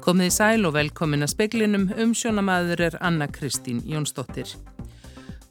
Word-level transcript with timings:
Komið 0.00 0.30
í 0.30 0.32
sæl 0.32 0.64
og 0.64 0.72
velkomin 0.72 1.26
að 1.26 1.34
speklinum 1.34 1.82
um 2.00 2.12
sjónamaður 2.16 2.80
er 2.86 2.94
Anna 3.04 3.26
Kristín 3.28 3.82
Jónsdóttir. 3.84 4.48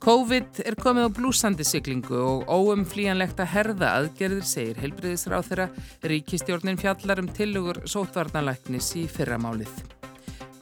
COVID 0.02 0.64
er 0.66 0.78
komið 0.80 1.06
á 1.06 1.10
blúsandi 1.14 1.66
siglingu 1.68 2.18
og 2.18 2.50
óumflíjanlegt 2.50 3.38
að 3.44 3.52
herða 3.54 3.92
aðgerðir, 4.00 4.48
segir 4.50 4.80
helbriðisráð 4.82 5.52
þeirra 5.52 5.68
ríkistjórnin 6.10 6.80
fjallar 6.82 7.22
um 7.22 7.28
tilugur 7.30 7.82
sótvarnalæknis 7.86 8.90
í 8.98 9.04
fyrramálið. 9.12 9.70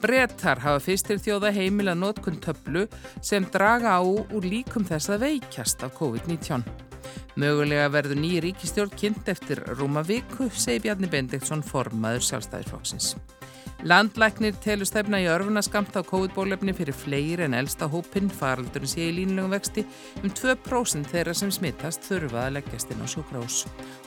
Brettar 0.02 0.60
hafa 0.66 0.84
fyrstir 0.84 1.22
þjóða 1.24 1.54
heimil 1.56 1.88
að 1.88 2.02
notkun 2.02 2.36
töflu 2.44 2.84
sem 3.24 3.48
draga 3.54 3.96
á 3.96 4.04
úr 4.04 4.44
líkum 4.44 4.84
þess 4.84 5.14
að 5.14 5.24
veikjast 5.24 5.86
af 5.88 5.96
COVID-19. 5.96 6.60
Mögulega 7.40 7.88
verður 7.94 8.20
nýji 8.20 8.44
ríkistjórn 8.50 8.92
kynnt 9.00 9.32
eftir 9.32 9.64
Rúma 9.80 10.04
viku, 10.04 10.52
segi 10.52 10.84
Bjarni 10.84 11.08
Bendiktsson 11.08 11.64
formaður 11.64 12.28
sjálfstæðisflokksins. 12.28 13.14
Landlæknir 13.86 14.56
telur 14.58 14.88
stefna 14.88 15.20
í 15.22 15.28
örfuna 15.30 15.60
skamt 15.62 15.94
á 15.94 16.02
COVID-bólefni 16.02 16.72
fyrir 16.74 16.96
fleiri 16.98 17.44
en 17.46 17.54
elsta 17.54 17.86
hópin 17.86 18.26
faraldurinn 18.26 18.90
sé 18.90 19.04
í 19.06 19.12
línlegum 19.20 19.54
vexti 19.54 19.84
um 20.18 20.32
2% 20.34 21.06
þeirra 21.12 21.36
sem 21.38 21.52
smittast 21.54 22.02
þurfa 22.08 22.48
að 22.48 22.56
leggjast 22.56 22.90
inn 22.90 23.06
á 23.06 23.08
sjúkrós. 23.14 23.60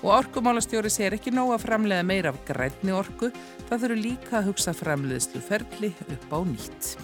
Og 0.03 0.11
orkumálastjóri 0.17 0.91
segir 0.91 1.15
ekki 1.15 1.31
nóg 1.31 1.55
að 1.55 1.63
framlega 1.69 2.03
meira 2.03 2.35
af 2.35 2.43
grætni 2.51 2.91
orku, 2.91 3.31
það 3.71 3.87
þurfu 3.87 4.01
líka 4.03 4.39
að 4.41 4.51
hugsa 4.51 4.75
framleiðslu 4.75 5.47
ferli 5.47 5.95
upp 6.03 6.35
á 6.35 6.39
nýtt. 6.51 6.95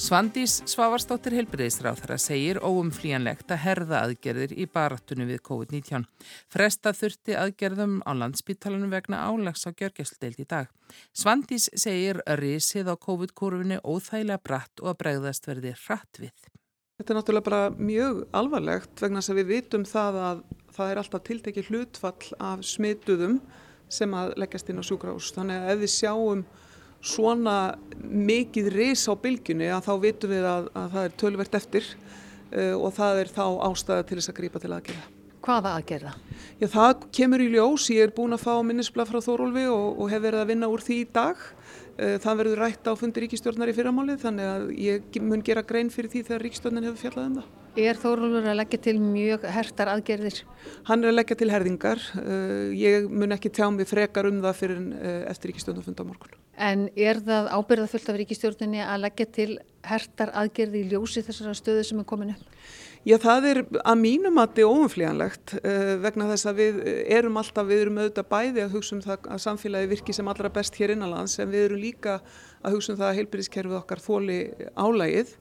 Svandís 0.00 0.62
Svavarsdóttir 0.64 1.34
helbriðisráþara 1.36 2.16
segir 2.16 2.56
óumflíjanlegt 2.64 3.50
að 3.52 3.58
herða 3.66 3.98
aðgerðir 4.06 4.54
í 4.56 4.64
barattunum 4.64 5.28
við 5.28 5.42
COVID-19. 5.44 6.06
Fresta 6.48 6.94
þurfti 6.96 7.36
aðgerðum 7.36 7.98
á 8.08 8.16
landsbítalanum 8.16 8.94
vegna 8.94 9.18
álags 9.28 9.66
á 9.68 9.76
gjörgjastdeild 9.76 10.40
í 10.40 10.46
dag. 10.48 10.70
Svandís 11.12 11.68
segir 11.76 12.22
risið 12.40 12.88
á 12.88 12.96
COVID-kurvinu 12.96 13.82
óþægilega 13.84 14.40
bratt 14.40 14.80
og 14.80 14.94
að 14.94 14.98
bregðast 15.02 15.50
verði 15.50 15.74
hratt 15.82 16.22
við. 16.22 16.48
Þetta 16.96 17.12
er 17.12 17.20
náttúrulega 17.20 17.48
bara 17.50 17.90
mjög 17.92 18.24
alvarlegt 18.40 19.04
vegna 19.04 19.20
þess 19.20 19.34
að 19.34 19.42
við 19.42 19.52
vitum 19.52 19.86
það 19.92 20.20
að 20.30 20.42
það 20.78 20.94
er 20.94 21.02
alltaf 21.02 21.26
tiltekið 21.28 21.70
hlutfall 21.74 22.32
af 22.40 22.64
smituðum 22.64 23.36
sem 23.92 24.16
að 24.16 24.32
leggjast 24.40 24.72
inn 24.72 24.80
á 24.80 24.84
sjúkrahús. 24.88 25.34
Þannig 25.36 25.60
að 25.60 25.72
ef 25.74 25.84
við 25.84 25.94
sjáum 25.98 26.48
svona 27.00 27.76
mikið 28.00 28.68
ris 28.74 29.06
á 29.08 29.14
bylgjunni 29.16 29.70
að 29.72 29.86
þá 29.88 29.94
vitum 30.04 30.34
við 30.34 30.48
að, 30.48 30.68
að 30.76 30.90
það 30.94 31.06
er 31.06 31.16
tölvert 31.22 31.56
eftir 31.56 31.88
uh, 31.88 32.76
og 32.76 32.92
það 32.96 33.22
er 33.22 33.32
þá 33.32 33.44
ástæða 33.70 34.06
til 34.08 34.20
þess 34.20 34.32
að 34.32 34.38
grípa 34.40 34.62
til 34.62 34.72
aðgerða. 34.76 35.06
Hvaða 35.40 35.70
aðgerða? 35.78 36.10
Já, 36.60 36.66
það 36.68 37.06
kemur 37.16 37.40
í 37.40 37.46
ljós. 37.54 37.86
Ég 37.94 38.04
er 38.04 38.10
búin 38.16 38.36
að 38.36 38.42
fá 38.44 38.52
minnisblad 38.66 39.08
frá 39.08 39.22
Þórólfi 39.24 39.64
og, 39.72 40.02
og 40.02 40.10
hef 40.12 40.20
verið 40.26 40.42
að 40.42 40.50
vinna 40.52 40.68
úr 40.68 40.84
því 40.84 40.98
í 41.00 41.06
dag. 41.14 41.46
Uh, 42.00 42.18
það 42.20 42.42
verður 42.42 42.62
rætt 42.66 42.90
á 42.90 42.92
fundi 43.00 43.24
ríkistjórnar 43.24 43.72
í 43.72 43.76
fyrramálið 43.78 44.20
þannig 44.26 44.50
að 44.50 44.68
ég 44.80 45.16
mun 45.24 45.46
gera 45.46 45.64
grein 45.64 45.92
fyrir 45.92 46.12
því 46.12 46.26
þegar 46.28 46.46
ríkistjórnin 46.46 46.90
hefur 46.90 47.02
fjallað 47.06 47.30
um 47.30 47.40
það. 47.40 47.56
Er 47.80 47.96
Þórólfur 48.02 48.48
að 48.50 48.56
leggja 48.58 48.80
til 48.82 48.96
mjög 48.98 49.44
hertar 49.54 49.92
aðgerðir? 49.92 50.40
Hann 50.88 51.04
er 51.04 51.12
að 51.12 51.16
leggja 51.20 51.38
til 51.40 51.50
herðingar. 51.54 52.04
Uh, 52.18 52.68
ég 52.76 53.08
mun 53.08 53.36
ekki 53.38 53.52
tjá 53.56 53.70
mig 53.72 53.88
frekar 53.88 54.28
um 54.28 54.44
það 54.44 54.60
fyrir 54.60 54.86
eftir 55.30 55.54
ríkistjórnarfund 55.54 56.04
á 56.04 56.04
morgun. 56.04 56.40
En 56.60 56.88
er 56.92 57.22
það 57.24 57.48
ábyrðafullt 57.56 58.08
af 58.12 58.16
ríkistjórninni 58.20 58.82
að 58.84 59.04
leggja 59.06 59.26
til 59.32 59.50
hertar 59.86 60.32
aðgerði 60.36 60.82
í 60.82 60.90
ljósi 60.90 61.22
þessara 61.24 61.54
stöðu 61.56 61.84
sem 61.88 62.02
er 62.02 62.08
komin 62.08 62.34
upp? 62.34 62.42
Já, 63.08 63.14
það 63.16 63.46
er 63.48 63.58
að 63.80 63.96
mínum 63.96 64.36
að 64.42 64.50
þetta 64.50 64.60
er 64.60 64.74
óumflíjanlegt 64.74 65.54
uh, 65.56 65.92
vegna 66.02 66.26
þess 66.28 66.48
að 66.50 66.58
við 66.58 66.80
erum 67.16 67.38
alltaf, 67.40 67.68
við 67.70 67.84
erum 67.86 68.00
auðvitað 68.02 68.28
bæði 68.34 68.64
að 68.66 68.74
hugsa 68.76 68.94
um 68.96 69.00
það 69.06 69.30
að 69.32 69.40
samfélagi 69.46 69.90
virki 69.94 70.16
sem 70.18 70.28
allra 70.28 70.50
best 70.52 70.76
hér 70.76 70.92
innanlands 70.92 71.38
en 71.40 71.48
við 71.54 71.64
erum 71.70 71.80
líka 71.80 72.18
að 72.60 72.76
hugsa 72.76 72.92
um 72.92 72.98
það 73.00 73.08
að 73.08 73.18
heilbyrðiskerfið 73.20 73.78
okkar 73.78 74.04
þóli 74.04 74.38
álægið 74.76 75.32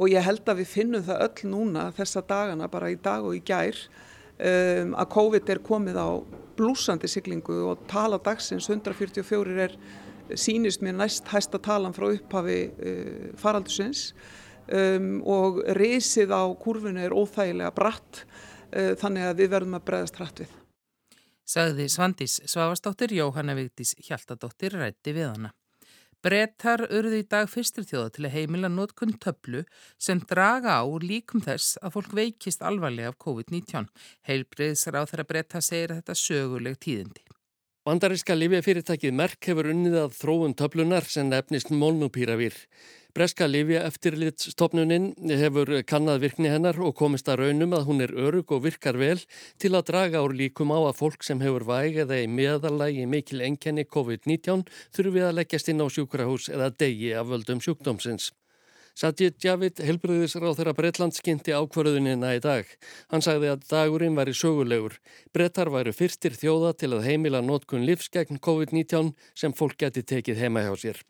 og 0.00 0.14
ég 0.14 0.26
held 0.26 0.48
að 0.48 0.62
við 0.62 0.72
finnum 0.72 1.04
það 1.04 1.26
öll 1.26 1.50
núna 1.52 1.84
þessa 1.98 2.24
dagana 2.24 2.70
bara 2.72 2.88
í 2.94 2.96
dag 3.04 3.28
og 3.28 3.36
í 3.36 3.44
gær 3.44 3.76
um, 3.76 4.96
að 4.96 5.12
COVID 5.18 5.52
er 5.52 5.62
komið 5.68 6.00
á 6.00 6.08
blúsandi 6.56 7.10
siglingu 7.10 7.60
og 7.68 7.84
tala 7.90 8.16
dagsins 8.22 8.70
144 8.70 9.60
er 9.68 9.76
sínist 10.38 10.82
mér 10.84 10.96
næst 10.98 11.28
hæsta 11.32 11.60
talan 11.62 11.94
frá 11.96 12.08
upphafi 12.12 12.58
uh, 12.72 13.30
faraldusins 13.40 14.12
um, 14.72 15.18
og 15.22 15.62
risið 15.78 16.32
á 16.32 16.42
kurvinu 16.60 17.02
er 17.04 17.16
óþægilega 17.16 17.74
bratt 17.76 18.24
uh, 18.24 18.94
þannig 19.00 19.28
að 19.30 19.42
við 19.42 19.52
verðum 19.56 19.80
að 19.80 19.88
bregðast 19.90 20.20
hrætt 20.20 20.44
við. 20.44 20.54
Sagði 21.44 21.90
Svandís 21.92 22.38
Svavastóttir, 22.48 23.12
Jóhanna 23.12 23.56
Vigdís 23.58 23.92
Hjaltadóttir 24.06 24.78
rætti 24.80 25.12
við 25.12 25.28
hana. 25.34 25.52
Brettar 26.24 26.86
urði 26.88 27.18
í 27.20 27.24
dag 27.28 27.50
fyrstur 27.52 27.84
þjóða 27.84 28.12
til 28.14 28.22
að 28.24 28.32
heimila 28.38 28.70
nótkunn 28.72 29.18
töflu 29.20 29.60
sem 30.00 30.22
draga 30.24 30.78
á 30.80 30.88
líkum 31.04 31.42
þess 31.44 31.76
að 31.84 31.98
fólk 31.98 32.14
veikist 32.16 32.64
alvarlega 32.64 33.12
af 33.12 33.18
COVID-19. 33.20 33.90
Heilbriðsar 34.24 34.96
á 34.96 35.04
þeirra 35.04 35.28
bretta 35.28 35.60
segir 35.60 35.92
þetta 35.98 36.16
söguleg 36.16 36.80
tíðindi. 36.80 37.23
Bandaríska 37.84 38.32
Livjafyrirtækið 38.32 39.12
Merck 39.12 39.44
hefur 39.44 39.66
unnið 39.68 39.94
að 40.06 40.14
þróun 40.16 40.54
töflunar 40.56 41.04
sem 41.04 41.26
nefnist 41.28 41.68
molnupíravir. 41.68 42.54
Breska 43.12 43.44
Livja 43.44 43.82
eftirlitstofnunin 43.84 45.10
hefur 45.28 45.68
kannad 45.84 46.22
virkni 46.22 46.48
hennar 46.48 46.78
og 46.80 46.94
komist 46.96 47.28
að 47.28 47.42
raunum 47.42 47.76
að 47.76 47.84
hún 47.90 48.00
er 48.06 48.14
örug 48.16 48.54
og 48.56 48.62
virkar 48.64 48.96
vel 48.96 49.20
til 49.60 49.74
að 49.76 49.84
draga 49.90 50.22
úr 50.24 50.32
líkum 50.38 50.72
á 50.72 50.80
að 50.80 50.96
fólk 51.02 51.28
sem 51.28 51.44
hefur 51.44 51.66
væg 51.68 51.98
eða 52.06 52.22
í 52.22 52.30
meðalagi 52.38 53.04
mikil 53.04 53.44
enkenni 53.44 53.84
COVID-19 53.84 54.64
þurfi 54.96 55.26
að 55.28 55.36
leggjast 55.42 55.68
inn 55.68 55.84
á 55.84 55.86
sjúkrahús 55.92 56.48
eða 56.56 56.70
degi 56.72 57.12
af 57.12 57.28
völdum 57.28 57.60
sjúkdómsins. 57.60 58.32
Sajid 58.94 59.40
Javid, 59.42 59.80
helbriðisráð 59.82 60.60
þeirra 60.60 60.72
Breitland, 60.78 61.16
skynnti 61.16 61.50
ákvarðunina 61.50 62.28
í 62.36 62.42
dag. 62.44 62.68
Hann 63.10 63.24
sagði 63.26 63.50
að 63.50 63.64
dagurinn 63.72 64.14
væri 64.14 64.34
sögulegur. 64.38 65.00
Brettar 65.34 65.72
væru 65.74 65.90
fyrstir 65.90 66.36
þjóða 66.38 66.76
til 66.78 66.92
að 66.94 67.08
heimila 67.08 67.40
nótkun 67.42 67.82
livs 67.88 68.06
gegn 68.14 68.38
COVID-19 68.38 69.10
sem 69.34 69.56
fólk 69.58 69.80
geti 69.82 70.06
tekið 70.06 70.44
heima 70.44 70.62
hjá 70.62 70.78
sér. 70.78 71.02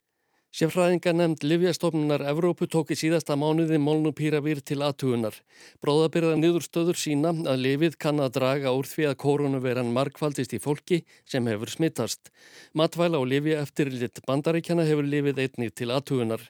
Sérfræðinga 0.55 1.11
nefnd 1.11 1.43
Livjastofnunar 1.43 2.23
Evrópu 2.31 2.69
tók 2.71 2.93
í 2.95 2.97
síðasta 3.01 3.35
mánuði 3.35 3.75
molnupíravir 3.83 4.61
til 4.63 4.77
aðtugunar. 4.87 5.35
Bróðabyrða 5.83 6.37
niðurstöður 6.39 6.95
sína 6.95 7.33
að 7.51 7.65
lifið 7.65 7.97
kann 8.05 8.23
að 8.23 8.37
draga 8.37 8.71
úr 8.79 8.87
því 8.87 9.09
að 9.09 9.17
koronaveran 9.25 9.91
markfaldist 9.97 10.53
í 10.55 10.61
fólki 10.63 11.01
sem 11.27 11.49
hefur 11.51 11.73
smittast. 11.73 12.31
Matvæla 12.71 13.19
og 13.19 13.27
Livja 13.33 13.65
eftir 13.65 13.91
lit 13.91 14.21
bandaríkjana 14.29 14.85
hefur 14.87 15.09
lifið 15.11 15.41
einnig 15.43 15.75
til 15.75 15.89
aðtugunar. 15.91 16.45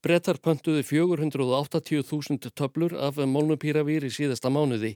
Brettar 0.00 0.40
pöntuði 0.40 0.80
480.000 0.88 2.54
töblur 2.56 2.96
af 2.96 3.20
molnupíravir 3.20 4.08
í 4.08 4.14
síðasta 4.14 4.48
mánuði. 4.48 4.94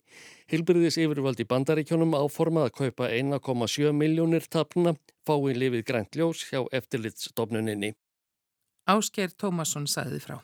Hilbriðis 0.49 0.97
yfirvaldi 1.05 1.45
bandaríkjónum 1.53 2.17
áformað 2.17 2.71
að 2.71 2.79
kaupa 2.81 3.13
1,7 3.13 3.93
miljónir 3.93 4.49
tapna 4.49 4.97
fái 5.29 5.53
lifið 5.53 5.85
grænt 5.93 6.17
ljós 6.17 6.47
hjá 6.49 6.65
eftirlitsstofnuninni. 6.73 7.93
Ásker 8.85 9.33
Tómasson 9.41 9.87
sagði 9.89 10.21
frá. 10.21 10.41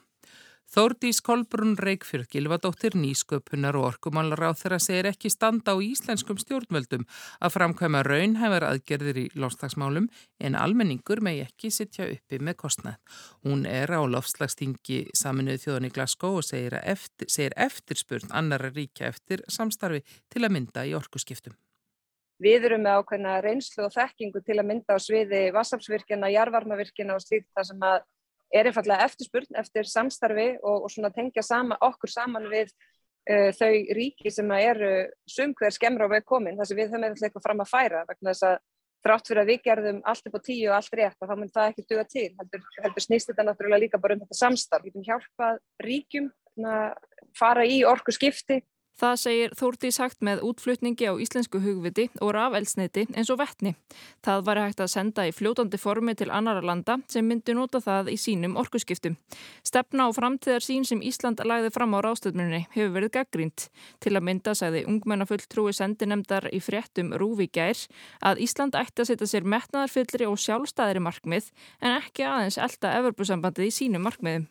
Þórdís 0.71 1.19
Kolbrún 1.27 1.73
Reykjörg, 1.75 2.29
Gilvadóttir, 2.31 2.95
nýsköpunar 2.95 3.75
og 3.75 3.89
orkumálar 3.89 4.45
á 4.47 4.51
þeirra 4.55 4.77
segir 4.79 5.09
ekki 5.11 5.27
standa 5.35 5.75
á 5.75 5.83
íslenskum 5.83 6.39
stjórnvöldum 6.39 7.09
að 7.43 7.55
framkvæma 7.57 8.05
raunhæfar 8.07 8.69
aðgerðir 8.69 9.19
í 9.19 9.25
lofslagsmálum 9.35 10.07
en 10.39 10.55
almenningur 10.55 11.25
megi 11.27 11.43
ekki 11.49 11.73
sittja 11.75 12.07
uppi 12.07 12.39
með 12.39 12.61
kostnað. 12.63 13.01
Hún 13.43 13.65
er 13.67 13.91
á 13.91 13.99
lofslagstingi 13.99 15.01
saminuð 15.11 15.59
þjóðan 15.65 15.89
í 15.89 15.93
Glasgow 15.99 16.39
og 16.39 16.47
segir, 16.47 16.79
eftir, 16.85 17.27
segir 17.27 17.59
eftirspurn 17.59 18.31
annara 18.31 18.71
ríkja 18.71 19.11
eftir 19.11 19.43
samstarfi 19.51 20.05
til 20.31 20.45
að 20.47 20.55
mynda 20.55 20.87
í 20.87 20.95
orkuskiptum. 20.95 21.59
Við 22.41 22.71
erum 22.71 22.87
með 22.87 23.03
ákveðna 23.03 23.35
reynslu 23.43 23.89
og 23.89 23.93
þekkingu 23.99 24.47
til 24.47 24.61
að 24.63 24.71
mynda 24.71 24.95
á 24.97 24.99
sviði 25.03 25.43
vassafsvirkjana, 25.53 26.31
jarvarmavirkjana 26.31 27.19
og 27.19 27.27
slíkt 27.27 27.51
það 27.59 27.73
sem 27.75 27.87
að 27.91 28.01
er 28.51 28.69
einfallega 28.71 29.07
eftirspurn 29.07 29.61
eftir 29.61 29.89
samstarfi 29.89 30.49
og, 30.59 30.87
og 30.87 30.91
svona 30.93 31.13
tengja 31.15 31.45
sama, 31.47 31.79
okkur 31.87 32.11
saman 32.11 32.49
við 32.51 32.73
uh, 32.73 33.51
þau 33.57 33.73
ríki 33.97 34.33
sem 34.35 34.51
eru 34.59 34.93
sumkver 35.29 35.75
skemmra 35.75 36.11
á 36.11 36.13
veg 36.13 36.27
komin. 36.27 36.59
Þar 36.59 36.71
sem 36.71 36.81
við 36.81 36.91
höfum 36.91 37.07
eitthvað 37.09 37.29
eitthvað 37.29 37.47
fram 37.47 37.65
að 37.65 37.73
færa 37.73 38.05
vegna 38.09 38.35
þess 38.35 38.49
að 38.51 38.59
þrátt 39.01 39.31
fyrir 39.31 39.43
að 39.43 39.51
við 39.51 39.63
gerðum 39.65 40.03
allt 40.11 40.27
upp 40.29 40.37
á 40.37 40.41
tíu 40.45 40.67
og 40.69 40.75
allt 40.77 40.97
rétt 40.99 41.23
og 41.25 41.31
þá 41.31 41.37
mun 41.39 41.53
það 41.55 41.71
ekki 41.71 41.87
duga 41.89 42.03
til 42.05 42.27
heldur, 42.37 42.67
heldur 42.85 43.05
snýst 43.07 43.31
þetta 43.31 43.47
náttúrulega 43.49 43.85
líka 43.87 44.01
bara 44.03 44.17
um 44.17 44.25
þetta 44.27 44.41
samstarf. 44.41 44.85
Við 44.85 44.93
getum 44.93 45.07
hjálpað 45.09 45.63
ríkjum 45.87 46.29
fara 47.39 47.65
í 47.65 47.81
orku 47.89 48.13
skipti 48.13 48.61
Það 48.99 49.15
segir 49.23 49.55
Þórtís 49.57 49.99
hægt 50.03 50.25
með 50.27 50.43
útflutningi 50.45 51.09
á 51.09 51.15
íslensku 51.17 51.61
hugviti 51.63 52.09
og 52.21 52.35
rafelsneiti 52.37 53.07
eins 53.17 53.31
og 53.33 53.39
vettni. 53.41 53.73
Það 54.25 54.43
var 54.49 54.61
hægt 54.61 54.83
að 54.85 54.91
senda 54.93 55.25
í 55.29 55.33
fljótandi 55.33 55.81
formi 55.81 56.15
til 56.19 56.29
annara 56.29 56.61
landa 56.61 56.99
sem 57.09 57.25
myndi 57.25 57.55
nota 57.57 57.81
það 57.81 58.13
í 58.13 58.19
sínum 58.21 58.59
orkuskiptum. 58.61 59.17
Stefna 59.65 60.09
á 60.09 60.11
framtíðar 60.13 60.67
sín 60.67 60.85
sem 60.85 61.01
Ísland 61.01 61.41
lagði 61.47 61.73
fram 61.73 61.97
á 61.97 62.05
ráðstöðmunni 62.05 62.67
hefur 62.75 62.95
verið 62.99 63.15
gaggrínt. 63.17 63.71
Til 64.05 64.15
að 64.17 64.27
mynda 64.29 64.57
sagði 64.59 64.85
ungmennafulltrúi 64.91 65.73
sendinemdar 65.77 66.51
í 66.53 66.61
fréttum 66.61 67.15
Rúvi 67.17 67.49
Gær 67.49 67.87
að 68.21 68.45
Ísland 68.45 68.77
ætti 68.77 69.07
að 69.07 69.15
setja 69.15 69.33
sér 69.33 69.49
metnaðarfyllri 69.49 70.29
og 70.29 70.41
sjálfstæðri 70.45 71.05
markmið 71.09 71.53
en 71.81 72.01
ekki 72.03 72.29
aðeins 72.29 72.61
elda 72.61 72.97
Evropasambandið 73.01 73.71
í 73.71 73.77
sínum 73.81 74.05
markmiðum. 74.05 74.51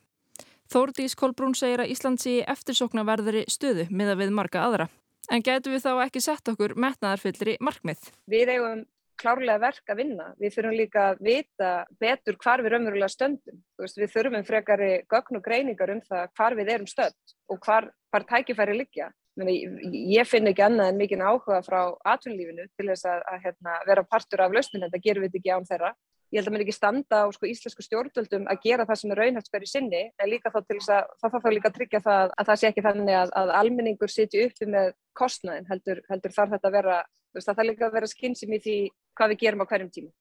Þórdís 0.70 1.16
Kolbrún 1.18 1.56
segir 1.58 1.82
að 1.82 1.90
Ísland 1.96 2.22
sé 2.22 2.44
eftirsoknaverðari 2.46 3.48
stöðu 3.50 3.88
miða 3.90 4.14
við 4.20 4.34
marga 4.38 4.62
aðra. 4.68 4.86
En 5.34 5.42
getur 5.46 5.74
við 5.74 5.82
þá 5.82 6.04
ekki 6.04 6.22
sett 6.22 6.52
okkur 6.52 6.76
metnaðarfyllri 6.78 7.56
markmið? 7.66 8.12
Við 8.30 8.52
eigum 8.54 8.84
klárlega 9.20 9.60
verk 9.64 9.92
að 9.92 10.00
vinna. 10.04 10.28
Við 10.40 10.54
þurfum 10.56 10.76
líka 10.78 11.06
að 11.10 11.24
vita 11.26 11.72
betur 12.02 12.38
hvar 12.44 12.64
við 12.64 12.76
raunverulega 12.76 13.10
stöndum. 13.14 13.58
Veist, 13.82 13.98
við 13.98 14.14
þurfum 14.14 14.46
frekari 14.46 14.92
gögn 15.10 15.40
og 15.40 15.46
greiningar 15.46 15.94
um 15.96 16.04
það 16.06 16.30
hvar 16.38 16.58
við 16.60 16.72
erum 16.76 16.90
stönd 16.90 17.34
og 17.50 17.62
hvar, 17.66 17.90
hvar 18.14 18.28
tækifæri 18.30 18.78
liggja. 18.78 19.10
Ég 19.40 20.30
finn 20.30 20.52
ekki 20.52 20.66
annað 20.66 20.92
en 20.92 21.02
mikinn 21.02 21.26
áhuga 21.26 21.64
frá 21.66 21.82
atvinnlífinu 22.14 22.68
til 22.78 22.90
þess 22.92 23.10
að, 23.10 23.26
að 23.32 23.44
hérna, 23.48 23.82
vera 23.90 24.06
partur 24.06 24.46
af 24.46 24.54
lausnin. 24.54 24.86
Þetta 24.86 25.04
gerum 25.06 25.26
við 25.26 25.42
ekki 25.42 25.54
án 25.56 25.68
þeirra 25.70 25.94
ég 26.30 26.40
held 26.40 26.50
að 26.50 26.56
mér 26.56 26.64
ekki 26.66 26.76
standa 26.76 27.22
á 27.26 27.28
sko, 27.34 27.48
íslensku 27.50 27.86
stjórnvöldum 27.86 28.48
að 28.52 28.62
gera 28.66 28.86
það 28.86 29.00
sem 29.02 29.14
er 29.14 29.22
raunhægt 29.24 29.52
fyrir 29.54 29.72
sinni 29.72 30.02
en 30.10 30.30
líka 30.30 30.52
þá 30.54 30.60
til 30.62 30.78
þess 30.78 30.92
að 30.94 31.12
það 31.22 31.34
þarf 31.34 31.46
þá 31.46 31.52
líka 31.56 31.70
að 31.72 31.78
tryggja 31.80 32.02
það 32.06 32.34
að 32.36 32.50
það 32.50 32.62
sé 32.62 32.70
ekki 32.70 32.86
þannig 32.86 33.20
að, 33.20 33.34
að 33.42 33.54
almenningur 33.60 34.14
sitju 34.14 34.46
uppi 34.46 34.70
með 34.70 34.94
kostnaðin 35.18 35.70
heldur, 35.72 36.04
heldur 36.10 36.36
þarf 36.38 36.56
þetta 36.56 36.70
að 36.70 36.78
vera 36.78 37.02
það 37.34 37.52
þarf 37.52 37.70
líka 37.72 37.90
að 37.90 37.98
vera 37.98 38.14
skynsum 38.14 38.56
í 38.56 38.64
því 38.64 38.78
hvað 39.18 39.34
við 39.34 39.44
gerum 39.44 39.66
á 39.66 39.70
hverjum 39.70 39.94
tíma. 39.98 40.12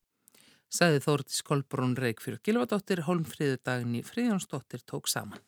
Saði 0.69 1.01
Þórtis 1.01 1.45
Kolbrún 1.49 1.97
Reykjörg 1.97 2.43
Gilvardóttir 2.45 3.01
í 3.01 4.03
Fríðjónsdóttir 4.05 4.85
tók 4.85 5.09
saman. 5.09 5.41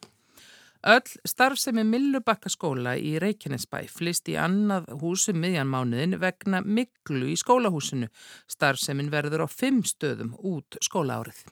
Öll 0.80 1.28
starfsemi 1.28 1.82
Millubakkaskóla 1.84 2.94
í 2.96 3.18
Reykjanesbæ 3.20 3.82
flist 3.92 4.30
í 4.32 4.36
annað 4.40 4.86
húsum 5.02 5.36
miðjanmánuðin 5.42 6.16
vegna 6.22 6.62
miklu 6.64 7.28
í 7.28 7.36
skólahúsinu. 7.36 8.08
Starfsemin 8.48 9.10
verður 9.12 9.44
á 9.44 9.48
fimm 9.52 9.82
stöðum 9.84 10.32
út 10.40 10.80
skólaárið. 10.80 11.44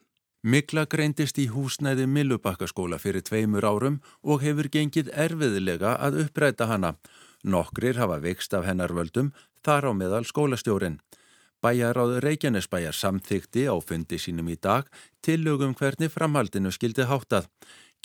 Mikla 0.49 0.87
greindist 0.89 1.37
í 1.43 1.45
húsnæði 1.53 2.07
Millubakkaskóla 2.09 2.97
fyrir 3.03 3.27
tveimur 3.27 3.69
árum 3.69 4.01
og 4.25 4.41
hefur 4.47 4.71
gengið 4.73 5.13
erfiðilega 5.13 5.99
að 6.01 6.23
uppræta 6.25 6.71
hana. 6.73 6.95
Nokkrir 7.45 8.01
hafa 8.01 8.17
veikst 8.25 8.57
af 8.57 8.65
hennar 8.65 8.97
völdum, 8.97 9.35
þar 9.61 9.91
á 9.91 9.93
meðal 9.93 10.25
skólastjórin. 10.25 11.03
Bæjaráð 11.61 12.21
Reykjanesbæjar 12.23 12.95
samþykti 12.95 13.67
á 13.67 13.75
fundi 13.83 14.17
sínum 14.23 14.49
í 14.49 14.55
dag 14.57 14.87
til 15.21 15.43
lögum 15.43 15.75
hvernig 15.75 16.13
framhaldinu 16.15 16.71
skildi 16.71 17.03
háttað. 17.11 17.49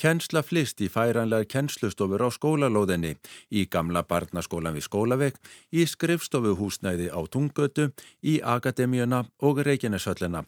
Kennsla 0.01 0.41
flist 0.41 0.81
í 0.81 0.89
færanlegar 0.89 1.45
kennslustofur 1.45 2.23
á 2.25 2.29
skólalóðinni, 2.33 3.13
í 3.53 3.65
gamla 3.69 4.01
barnaskólan 4.09 4.73
við 4.73 4.87
skólavegg, 4.87 5.37
í 5.71 5.85
skrifstofuhúsnæði 5.85 7.11
á 7.13 7.19
Tungötu, 7.29 7.91
í 8.25 8.39
Akademíuna 8.41 9.23
og 9.45 9.61
Reykjaneshöllina. 9.67 10.43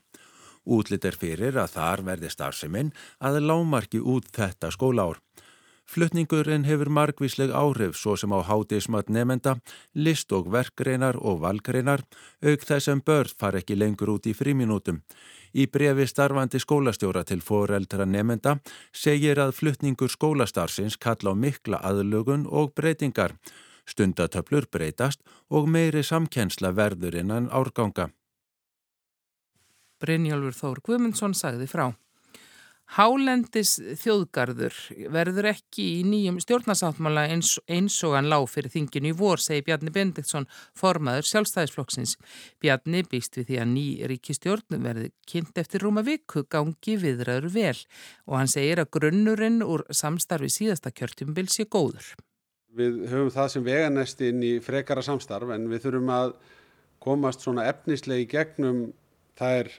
Útlitt 0.65 1.05
er 1.05 1.17
fyrir 1.21 1.59
að 1.61 1.75
þar 1.77 2.01
verði 2.07 2.31
starfseminn 2.33 2.93
að 3.21 3.43
lámarki 3.45 4.01
út 4.01 4.31
þetta 4.33 4.73
skólaár. 4.73 5.21
Flutningurinn 5.85 6.65
hefur 6.65 6.89
margvísleg 6.89 7.51
áhrif 7.53 7.95
svo 7.95 8.15
sem 8.17 8.33
á 8.33 8.41
hátismat 8.41 9.09
nefenda, 9.09 9.55
list 9.93 10.31
og 10.33 10.49
verkreinar 10.51 11.19
og 11.21 11.43
valgreinar, 11.43 12.01
auk 12.41 12.65
þess 12.65 12.89
að 12.89 13.03
börn 13.05 13.35
far 13.39 13.57
ekki 13.59 13.77
lengur 13.77 14.15
út 14.15 14.25
í 14.25 14.33
fríminútum. 14.33 15.03
Í 15.53 15.67
brefi 15.71 16.07
starfandi 16.09 16.59
skólastjóra 16.59 17.23
til 17.23 17.39
foreldra 17.39 18.05
nefenda 18.05 18.57
segir 18.91 19.39
að 19.39 19.53
flutningur 19.59 20.11
skólastarsins 20.11 20.97
kalla 20.97 21.31
á 21.31 21.35
mikla 21.37 21.79
aðlugun 21.79 22.47
og 22.49 22.73
breytingar. 22.75 23.37
Stundatöflur 23.85 24.65
breytast 24.71 25.21
og 25.49 25.69
meiri 25.69 26.03
samkensla 26.03 26.73
verður 26.73 27.21
innan 27.21 27.51
árganga. 27.53 28.09
Brynjálfur 30.01 30.57
Þór 30.57 30.81
Guðmundsson 30.83 31.37
sagði 31.37 31.69
frá. 31.71 31.93
Hálendis 32.93 33.79
þjóðgarður 33.97 34.75
verður 35.11 35.47
ekki 35.49 35.85
í 35.97 36.01
nýjum 36.05 36.37
stjórnarsáttmála 36.43 37.23
eins, 37.33 37.55
eins 37.65 37.97
og 38.05 38.13
hann 38.13 38.29
lág 38.29 38.45
fyrir 38.51 38.69
þinginu 38.71 39.09
í 39.09 39.15
vor, 39.17 39.41
segi 39.41 39.65
Bjarni 39.65 39.89
Bendiktsson, 39.95 40.45
formaður 40.77 41.25
sjálfstæðisflokksins. 41.31 42.13
Bjarni 42.61 43.01
býst 43.09 43.39
við 43.39 43.49
því 43.49 43.57
að 43.63 43.71
ný 43.73 43.85
ríkistjórn 44.11 44.85
verði 44.85 45.09
kynnt 45.25 45.57
eftir 45.57 45.81
rúma 45.81 46.05
viku 46.05 46.45
gangi 46.45 46.97
viðræður 47.01 47.49
vel 47.55 47.79
og 48.29 48.37
hann 48.37 48.53
segir 48.53 48.83
að 48.83 48.91
grunnurinn 48.99 49.65
úr 49.65 49.83
samstarfi 49.89 50.51
síðasta 50.53 50.93
kjörtjumbil 50.93 51.47
sé 51.49 51.65
góður. 51.65 52.13
Við 52.75 53.05
höfum 53.09 53.31
það 53.33 53.49
sem 53.53 53.65
veganest 53.65 54.21
inn 54.27 54.43
í 54.45 54.53
frekara 54.61 55.01
samstarf 55.03 55.51
en 55.55 55.65
við 55.71 55.87
þurfum 55.87 56.13
að 56.13 56.35
komast 57.01 57.41
svona 57.41 57.65
efnislegi 57.71 58.27
gegnum 58.29 58.85
þær 59.39 59.71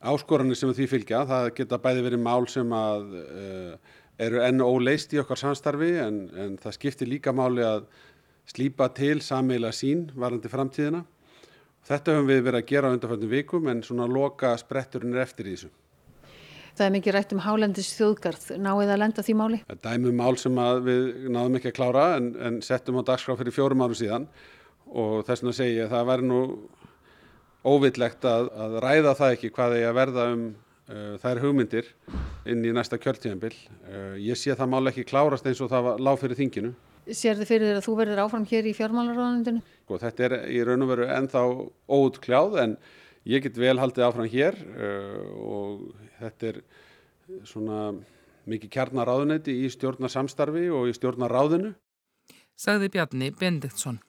áskoranir 0.00 0.58
sem 0.58 0.72
því 0.74 0.88
fylgja. 0.90 1.24
Það 1.28 1.48
geta 1.58 1.80
bæði 1.82 2.04
verið 2.06 2.22
mál 2.24 2.46
sem 2.50 2.72
að, 2.76 3.16
uh, 3.20 3.96
eru 4.20 4.42
enn 4.44 4.64
óleist 4.64 5.12
í 5.14 5.20
okkar 5.20 5.40
samstarfi 5.40 5.92
en, 6.00 6.22
en 6.36 6.56
það 6.60 6.76
skiptir 6.78 7.10
líka 7.10 7.34
máli 7.36 7.64
að 7.66 7.86
slýpa 8.50 8.90
til 8.96 9.20
sammeila 9.24 9.72
sín 9.76 10.08
varandi 10.16 10.50
framtíðina. 10.50 11.04
Þetta 11.86 12.16
höfum 12.16 12.28
við 12.28 12.42
verið 12.44 12.60
að 12.60 12.68
gera 12.68 12.90
á 12.90 12.94
undanfjöndum 12.94 13.30
vikum 13.32 13.68
en 13.72 13.84
svona 13.84 14.08
loka 14.10 14.52
spretturinn 14.60 15.14
er 15.16 15.24
eftir 15.24 15.48
í 15.48 15.54
þessu. 15.54 15.70
Það 16.76 16.86
er 16.86 16.92
mikið 16.94 17.14
rætt 17.16 17.32
um 17.34 17.42
hálendis 17.44 17.88
þjóðgarð. 17.98 18.44
Náðu 18.62 18.84
að 18.86 19.00
lenda 19.02 19.24
því 19.24 19.36
máli? 19.36 19.60
Það 19.66 19.76
er 19.76 19.80
dæmum 19.86 20.20
mál 20.20 20.36
sem 20.40 20.60
við 20.86 21.06
náðum 21.28 21.58
ekki 21.58 21.72
að 21.72 21.76
klára 21.76 22.04
en, 22.16 22.28
en 22.40 22.60
settum 22.64 23.00
á 23.00 23.08
dagskrá 23.10 23.36
fyrir 23.40 23.56
fjórum 23.56 23.82
árum 23.84 23.98
síðan 23.98 24.28
og 24.90 25.24
þess 25.26 25.42
vegna 25.42 25.56
segi 25.56 25.76
ég 25.76 25.88
að 25.88 25.96
það 25.96 26.08
væri 26.10 26.28
nú 26.30 26.40
óvillegt 27.66 28.24
að, 28.28 28.50
að 28.56 28.76
ræða 28.84 29.14
það 29.18 29.34
ekki 29.36 29.50
hvað 29.56 29.76
er 29.78 29.88
að 29.90 29.98
verða 29.98 30.26
um 30.34 30.44
uh, 30.90 31.16
þær 31.22 31.42
hugmyndir 31.44 31.90
inn 32.48 32.64
í 32.64 32.72
næsta 32.74 32.98
kjörtíðanbill. 33.00 33.56
Uh, 33.86 34.14
ég 34.20 34.38
sé 34.38 34.54
að 34.54 34.62
það 34.62 34.72
máli 34.74 34.92
ekki 34.92 35.08
klárast 35.10 35.48
eins 35.48 35.60
og 35.64 35.72
það 35.72 35.90
lág 36.00 36.20
fyrir 36.22 36.40
þinginu. 36.40 36.72
Sér 37.10 37.40
þið 37.40 37.48
fyrir 37.48 37.70
þér 37.70 37.80
að 37.80 37.86
þú 37.86 37.96
verður 37.98 38.22
áfram 38.24 38.46
hér 38.46 38.68
í 38.70 38.76
fjármálaráðanundinu? 38.76 39.62
Sko, 39.84 39.98
þetta 40.04 40.26
er 40.26 40.36
í 40.52 40.60
raun 40.66 40.84
og 40.84 40.92
veru 40.92 41.08
ennþá 41.10 41.44
óutkljáð 41.90 42.58
en 42.64 42.76
ég 43.28 43.44
get 43.44 43.58
vel 43.60 43.76
haldið 43.80 44.06
áfram 44.06 44.30
hér 44.30 44.58
uh, 44.76 45.24
og 45.40 45.86
þetta 46.20 46.52
er 46.52 46.62
svona 47.46 47.80
mikið 48.50 48.72
kjarnaráðunetti 48.74 49.54
í 49.64 49.70
stjórnarsamstarfi 49.72 50.68
og 50.74 50.90
í 50.90 50.94
stjórnaráðinu. 50.96 51.74
Sagði 52.60 52.90
Bjarni 52.92 53.30
Bendiktsson. 53.40 54.00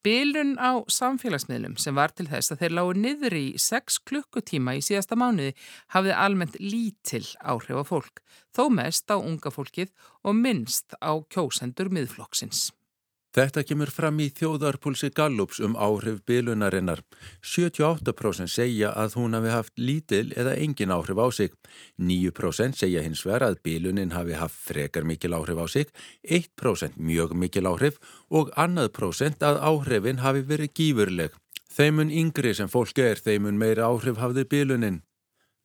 Bilun 0.00 0.54
á 0.56 0.80
samfélagsmiðlum 0.88 1.74
sem 1.76 1.92
var 1.92 2.14
til 2.16 2.24
þess 2.30 2.54
að 2.54 2.62
þeir 2.62 2.74
lágu 2.78 2.92
niður 2.96 3.34
í 3.36 3.44
6 3.60 3.98
klukkutíma 4.08 4.78
í 4.78 4.80
síðasta 4.86 5.18
mánuði 5.20 5.52
hafði 5.92 6.14
almennt 6.16 6.56
lítil 6.56 7.26
áhrif 7.44 7.76
á 7.76 7.84
fólk, 7.84 8.22
þó 8.48 8.70
mest 8.72 9.12
á 9.12 9.20
unga 9.20 9.52
fólkið 9.52 9.92
og 10.24 10.38
minnst 10.40 10.96
á 11.04 11.20
kjósendur 11.28 11.92
miðflokksins. 11.92 12.70
Þetta 13.30 13.62
kemur 13.62 13.90
fram 13.94 14.16
í 14.18 14.24
þjóðarpulsi 14.34 15.12
Gallups 15.14 15.60
um 15.62 15.76
áhrif 15.78 16.16
bilunarinnar. 16.26 17.04
78% 17.46 18.50
segja 18.50 18.90
að 18.98 19.14
hún 19.20 19.36
hafi 19.38 19.52
haft 19.54 19.76
lítil 19.78 20.32
eða 20.34 20.56
engin 20.58 20.90
áhrif 20.90 21.20
á 21.22 21.26
sig. 21.30 21.54
9% 21.94 22.80
segja 22.82 23.04
hins 23.06 23.22
vegar 23.22 23.46
að 23.46 23.60
bilunin 23.62 24.16
hafi 24.16 24.34
haft 24.34 24.58
frekar 24.58 25.06
mikil 25.06 25.36
áhrif 25.38 25.62
á 25.62 25.66
sig, 25.70 25.92
1% 26.26 26.98
mjög 26.98 27.36
mikil 27.38 27.70
áhrif 27.70 28.02
og 28.34 28.50
annað 28.58 28.90
prosent 28.98 29.46
að 29.46 29.62
áhrifin 29.62 30.24
hafi 30.26 30.42
verið 30.50 30.74
gífurleg. 30.74 31.38
Þeimun 31.70 32.10
yngri 32.10 32.50
sem 32.58 32.66
fólki 32.66 33.06
er 33.12 33.22
þeimun 33.22 33.62
meira 33.62 33.86
áhrif 33.86 34.18
hafði 34.18 34.42
bilunin. 34.50 35.04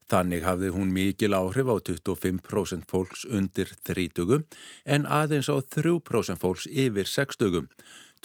Þannig 0.06 0.44
hafði 0.46 0.70
hún 0.76 0.92
mikil 0.94 1.34
áhrif 1.34 1.66
á 1.66 1.76
25% 1.82 2.86
fólks 2.90 3.26
undir 3.26 3.72
30 3.90 4.44
en 4.86 5.08
aðeins 5.10 5.50
á 5.50 5.58
3% 5.58 6.42
fólks 6.42 6.68
yfir 6.70 7.10
60. 7.10 7.66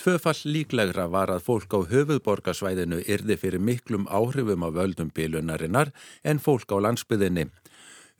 Tvöfall 0.01 0.41
líklegra 0.45 1.07
var 1.13 1.33
að 1.33 1.47
fólk 1.49 1.73
á 1.77 1.81
höfuðborgarsvæðinu 1.89 3.01
yrði 3.05 3.37
fyrir 3.41 3.65
miklum 3.65 4.07
áhrifum 4.09 4.65
á 4.65 4.69
völdum 4.73 5.11
bilunarinnar 5.13 5.93
en 6.25 6.41
fólk 6.41 6.69
á 6.73 6.77
landsbyðinni. 6.85 7.49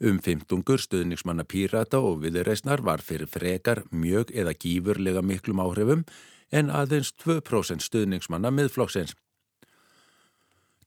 Um 0.01 0.17
15 0.17 0.65
stuðningsmanna 0.81 1.45
pírata 1.45 1.99
og 2.01 2.23
viðreysnar 2.23 2.81
var 2.81 3.01
fyrir 3.05 3.29
frekar 3.29 3.83
mjög 3.93 4.33
eða 4.33 4.57
gífurlega 4.57 5.21
miklum 5.21 5.61
áhrifum 5.61 6.05
en 6.51 6.73
aðeins 6.73 7.13
2% 7.21 7.85
stuðningsmanna 7.85 8.49
miðflokksins. 8.49 9.13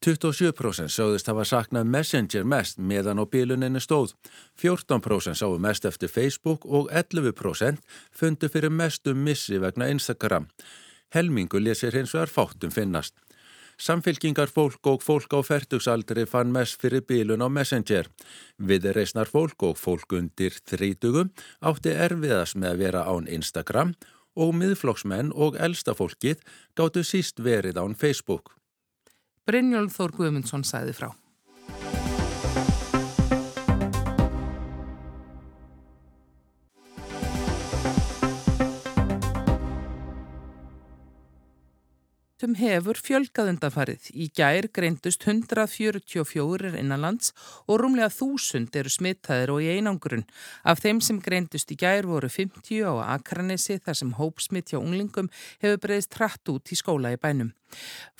27% 0.04 0.92
sáðist 0.92 1.28
hafa 1.30 1.46
saknað 1.48 1.86
Messenger 1.88 2.42
mest 2.44 2.76
meðan 2.76 3.22
á 3.22 3.24
bíluninni 3.24 3.80
stóð. 3.80 4.10
14% 4.60 5.38
sáu 5.40 5.54
mest 5.56 5.86
eftir 5.88 6.10
Facebook 6.12 6.66
og 6.68 6.90
11% 6.92 7.78
fundu 8.12 8.50
fyrir 8.52 8.68
mestum 8.68 9.22
missi 9.24 9.56
vegna 9.62 9.88
Instagram. 9.88 10.50
Helmingu 11.14 11.56
lesir 11.62 11.96
hins 11.96 12.12
vegar 12.12 12.28
fátum 12.28 12.74
finnast. 12.74 13.14
Samfylkingar 13.80 14.52
fólk 14.52 14.84
og 14.92 15.00
fólk 15.02 15.32
á 15.32 15.40
færtugsaldri 15.40 16.26
fann 16.28 16.52
mest 16.52 16.76
fyrir 16.82 17.00
bílun 17.08 17.40
á 17.40 17.48
Messenger. 17.48 18.10
Viðreisnar 18.60 19.30
fólk 19.30 19.64
og 19.64 19.78
fólk 19.80 20.12
undir 20.18 20.52
þrítugum 20.68 21.32
átti 21.64 21.94
erfiðast 21.96 22.60
með 22.60 22.74
að 22.74 22.84
vera 22.84 23.06
án 23.08 23.30
Instagram 23.38 23.94
og 24.36 24.52
miðflokksmenn 24.52 25.32
og 25.32 25.56
elsta 25.56 25.96
fólkið 25.96 26.44
gáttu 26.76 27.06
síst 27.06 27.40
verið 27.40 27.80
án 27.80 27.96
Facebook. 27.96 28.52
Brynjólf 29.44 29.98
Þór 29.98 30.16
Guðmundsson 30.16 30.64
sæði 30.64 30.96
frá. 30.96 31.10
sem 42.44 42.54
hefur 42.58 42.98
fjölgað 43.00 43.54
undanfarið. 43.54 44.08
Í 44.12 44.26
gær 44.36 44.66
greindust 44.74 45.24
144 45.24 46.74
innanlands 46.76 47.32
og 47.64 47.80
rúmlega 47.80 48.10
1000 48.10 48.76
eru 48.80 48.92
smittaðir 48.92 49.52
og 49.54 49.62
í 49.64 49.70
einangrun. 49.78 50.26
Af 50.60 50.82
þeim 50.84 51.00
sem 51.00 51.22
greindust 51.24 51.72
í 51.72 51.78
gær 51.80 52.04
voru 52.10 52.28
50 52.28 52.84
á 52.84 53.16
Akranesi 53.16 53.78
þar 53.80 54.00
sem 54.00 54.12
hópsmitt 54.18 54.74
hjá 54.74 54.80
unglingum 54.82 55.32
hefur 55.64 55.80
breyðist 55.86 56.12
trætt 56.12 56.52
út 56.52 56.68
í 56.68 56.76
skóla 56.76 57.14
í 57.14 57.20
bænum. 57.20 57.54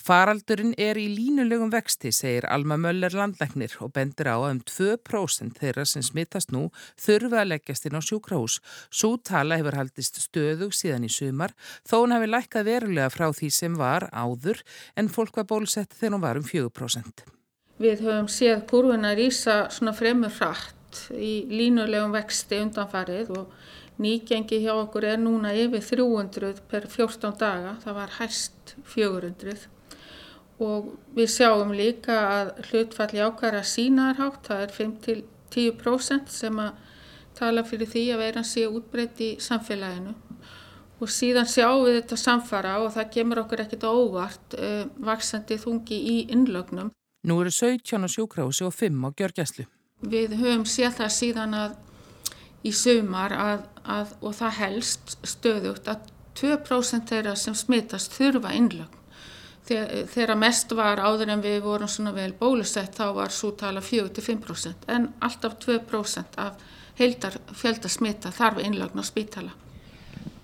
Faraldurinn 0.05 0.75
er 0.77 0.99
í 1.01 1.07
línulegum 1.09 1.71
vexti, 1.73 2.11
segir 2.13 2.45
Alma 2.53 2.77
Möller 2.77 3.15
landlegnir 3.17 3.73
og 3.81 3.93
bendir 3.95 4.29
á 4.29 4.37
að 4.37 4.51
um 4.51 4.59
2% 4.69 5.61
þeirra 5.61 5.85
sem 5.89 6.05
smittast 6.05 6.53
nú 6.53 6.67
þurfa 7.01 7.41
að 7.41 7.49
leggjast 7.53 7.89
inn 7.89 7.97
á 7.97 8.01
sjúkrahús. 8.05 8.59
Svo 8.93 9.15
tala 9.17 9.57
hefur 9.57 9.79
haldist 9.79 10.21
stöðug 10.21 10.75
síðan 10.77 11.07
í 11.07 11.11
sumar 11.11 11.55
þó 11.87 12.03
hún 12.03 12.13
hefur 12.13 12.33
lækkað 12.35 12.69
verulega 12.69 13.09
frá 13.13 13.31
því 13.33 13.49
sem 13.57 13.79
var 13.79 14.09
áður 14.13 14.61
en 14.95 15.09
fólk 15.09 15.41
var 15.41 15.49
bólusett 15.49 15.97
þegar 15.97 16.17
hún 16.19 16.25
var 16.27 16.41
um 16.41 16.45
4%. 16.45 17.25
Við 17.81 18.05
höfum 18.05 18.29
séð 18.31 18.61
kurvuna 18.69 19.15
rýsa 19.17 19.65
svona 19.73 19.95
fremur 19.97 20.31
hratt 20.37 21.09
í 21.17 21.47
línulegum 21.49 22.13
vexti 22.15 22.61
undanfarið 22.63 23.33
og 23.35 23.49
Nýgengi 24.01 24.59
hjá 24.65 24.73
okkur 24.75 25.05
er 25.07 25.21
núna 25.21 25.53
yfir 25.55 25.83
300 25.83 26.65
per 26.67 26.89
14 26.91 27.37
daga, 27.39 27.77
það 27.83 27.97
var 28.01 28.17
hæst 28.17 28.75
400 28.91 29.69
og 30.63 30.91
við 31.15 31.31
sjáum 31.31 31.71
líka 31.75 32.15
að 32.31 32.51
hlutfalli 32.69 33.23
ákværa 33.23 33.63
sínaðarhátt, 33.67 34.47
það 34.47 34.61
er 34.63 34.75
5-10% 34.77 36.31
sem 36.31 36.59
að 36.63 36.77
tala 37.35 37.63
fyrir 37.67 37.89
því 37.91 38.03
að 38.13 38.21
veiran 38.23 38.47
sé 38.47 38.63
útbreytt 38.67 39.19
í 39.23 39.29
samfélaginu 39.43 40.15
og 41.03 41.11
síðan 41.11 41.49
sjáum 41.49 41.83
við 41.83 41.97
þetta 41.99 42.19
samfara 42.19 42.77
og 42.83 42.93
það 42.95 43.09
gemur 43.17 43.41
okkur 43.43 43.65
ekkert 43.65 43.87
óvart 43.89 44.55
uh, 44.55 44.85
vaksandi 44.95 45.57
þungi 45.59 45.97
í 45.99 46.15
innlögnum. 46.31 46.93
Nú 47.27 47.39
eru 47.41 47.51
17 47.51 48.05
á 48.05 48.07
sjúkrási 48.07 48.63
og 48.63 48.75
5 48.75 49.03
á 49.03 49.09
gjörgjæslu. 49.19 49.65
Við 50.05 50.37
höfum 50.39 50.63
séð 50.69 51.01
það 51.01 51.11
síðan 51.17 51.57
að 51.57 51.75
í 52.65 52.73
sumar 52.73 53.33
að, 53.37 53.65
að, 53.83 54.13
og 54.21 54.35
það 54.39 54.59
helst 54.59 55.17
stöðugt 55.27 55.89
að 55.91 56.11
2% 56.35 57.11
þeirra 57.11 57.35
sem 57.39 57.55
smittast 57.55 58.15
þurfa 58.17 58.53
innlögn. 58.57 59.01
Þegar 59.65 60.35
mest 60.37 60.75
var 60.77 60.99
áður 61.01 61.31
en 61.33 61.41
við 61.41 61.63
vorum 61.63 61.89
svona 61.89 62.11
vel 62.13 62.31
bólusett 62.37 62.97
þá 62.99 63.07
var 63.17 63.31
svo 63.33 63.49
tala 63.57 63.81
4-5% 63.81 64.85
en 64.93 65.07
alltaf 65.25 65.55
2% 65.63 66.37
af 66.43 66.59
heildar 66.99 67.39
fjölda 67.57 67.89
smitta 67.89 68.31
þarf 68.35 68.61
innlögn 68.61 69.01
á 69.01 69.05
spítala. 69.05 69.55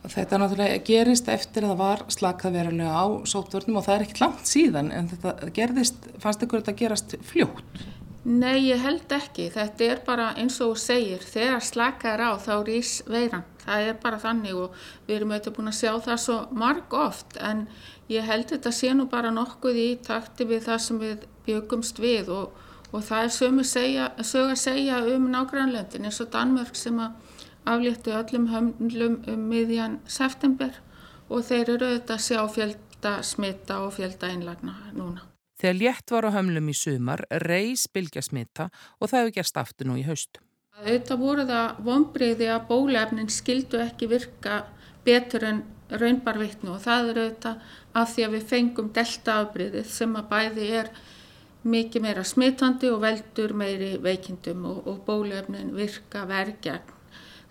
Þetta 0.01 0.39
náttúrulega 0.41 0.81
gerist 0.81 1.29
eftir 1.29 1.67
að 1.67 1.75
það 1.75 1.81
var 1.83 2.03
slakað 2.09 2.55
verulega 2.57 2.97
á 2.97 3.05
sótvörnum 3.29 3.77
og 3.77 3.85
það 3.85 3.95
er 3.95 4.05
ekkert 4.07 4.23
langt 4.23 4.49
síðan 4.49 4.89
en 4.97 5.11
þetta 5.11 5.51
gerðist, 5.53 6.07
fannst 6.23 6.41
ykkur 6.41 6.63
þetta 6.63 6.79
gerast 6.79 7.13
fljótt? 7.29 7.83
Nei, 8.23 8.67
ég 8.67 8.77
held 8.77 9.09
ekki. 9.15 9.47
Þetta 9.49 9.85
er 9.87 10.01
bara 10.05 10.27
eins 10.37 10.59
og 10.61 10.75
þú 10.75 10.81
segir, 10.83 11.23
þegar 11.25 11.63
slakað 11.65 12.11
er 12.13 12.21
á 12.21 12.31
þá 12.37 12.53
rýs 12.67 12.91
veiran. 13.09 13.47
Það 13.63 13.87
er 13.87 13.95
bara 14.03 14.19
þannig 14.21 14.59
og 14.61 14.75
við 15.07 15.15
erum 15.15 15.33
auðvitað 15.33 15.55
búin 15.55 15.71
að 15.71 15.77
sjá 15.79 15.91
það 16.05 16.19
svo 16.21 16.35
marg 16.63 16.93
oft 16.93 17.39
en 17.41 17.63
ég 18.13 18.27
held 18.29 18.51
þetta 18.53 18.73
sé 18.77 18.91
nú 18.93 19.07
bara 19.09 19.31
nokkuð 19.33 19.79
í 19.81 19.87
takti 20.05 20.45
við 20.49 20.67
það 20.67 20.83
sem 20.85 21.01
við 21.01 21.25
byggumst 21.47 22.01
við 22.01 22.29
og, 22.35 22.61
og 22.91 23.05
það 23.09 23.25
er 23.25 23.33
sög 24.29 24.53
að 24.53 24.61
segja 24.65 25.01
um 25.15 25.27
nágrannlöndin 25.33 26.05
eins 26.05 26.21
og 26.21 26.29
Danmörk 26.33 26.77
sem 26.77 27.01
að 27.01 27.17
afléttu 27.73 28.13
öllum 28.17 28.47
hömlum 28.53 29.19
um 29.29 29.49
miðjan 29.49 29.99
september 30.05 30.77
og 31.29 31.45
þeir 31.49 31.75
eru 31.77 31.91
auðvitað 31.91 32.15
að 32.17 32.25
sjá 32.27 32.41
fjölda 32.55 33.17
smitta 33.25 33.81
og 33.85 33.93
fjölda 33.97 34.33
einlagna 34.33 34.77
núna. 34.93 35.30
Þegar 35.61 35.77
létt 35.77 36.11
var 36.11 36.25
á 36.25 36.33
hömlum 36.33 36.71
í 36.71 36.73
sumar, 36.73 37.21
reys 37.43 37.83
bylgja 37.93 38.23
smita 38.25 38.71
og 38.97 39.11
það 39.11 39.19
hefur 39.19 39.35
gerst 39.35 39.59
aftur 39.61 39.89
nú 39.89 39.97
í 40.01 40.05
haust. 40.07 40.39
Þetta 40.81 41.17
voru 41.21 41.45
það 41.45 41.81
vonbreyði 41.85 42.47
að 42.49 42.63
bólefnin 42.71 43.29
skildu 43.29 43.81
ekki 43.83 44.09
virka 44.09 44.63
betur 45.05 45.45
en 45.45 45.59
raunbarvittnu 46.01 46.73
og 46.73 46.81
það 46.81 47.11
eru 47.11 47.25
þetta 47.27 47.51
af 48.01 48.13
því 48.15 48.25
að 48.25 48.35
við 48.37 48.47
fengum 48.53 48.89
deltaafbríðið 48.95 49.91
sem 49.91 50.15
að 50.17 50.29
bæði 50.31 50.69
er 50.79 50.89
mikið 51.61 52.05
meira 52.07 52.23
smitandi 52.25 52.89
og 52.89 53.03
veldur 53.03 53.53
meiri 53.53 53.91
veikindum 54.01 54.65
og, 54.65 54.81
og 54.89 55.03
bólefnin 55.05 55.75
virka 55.77 56.23
verkjagn. 56.29 56.97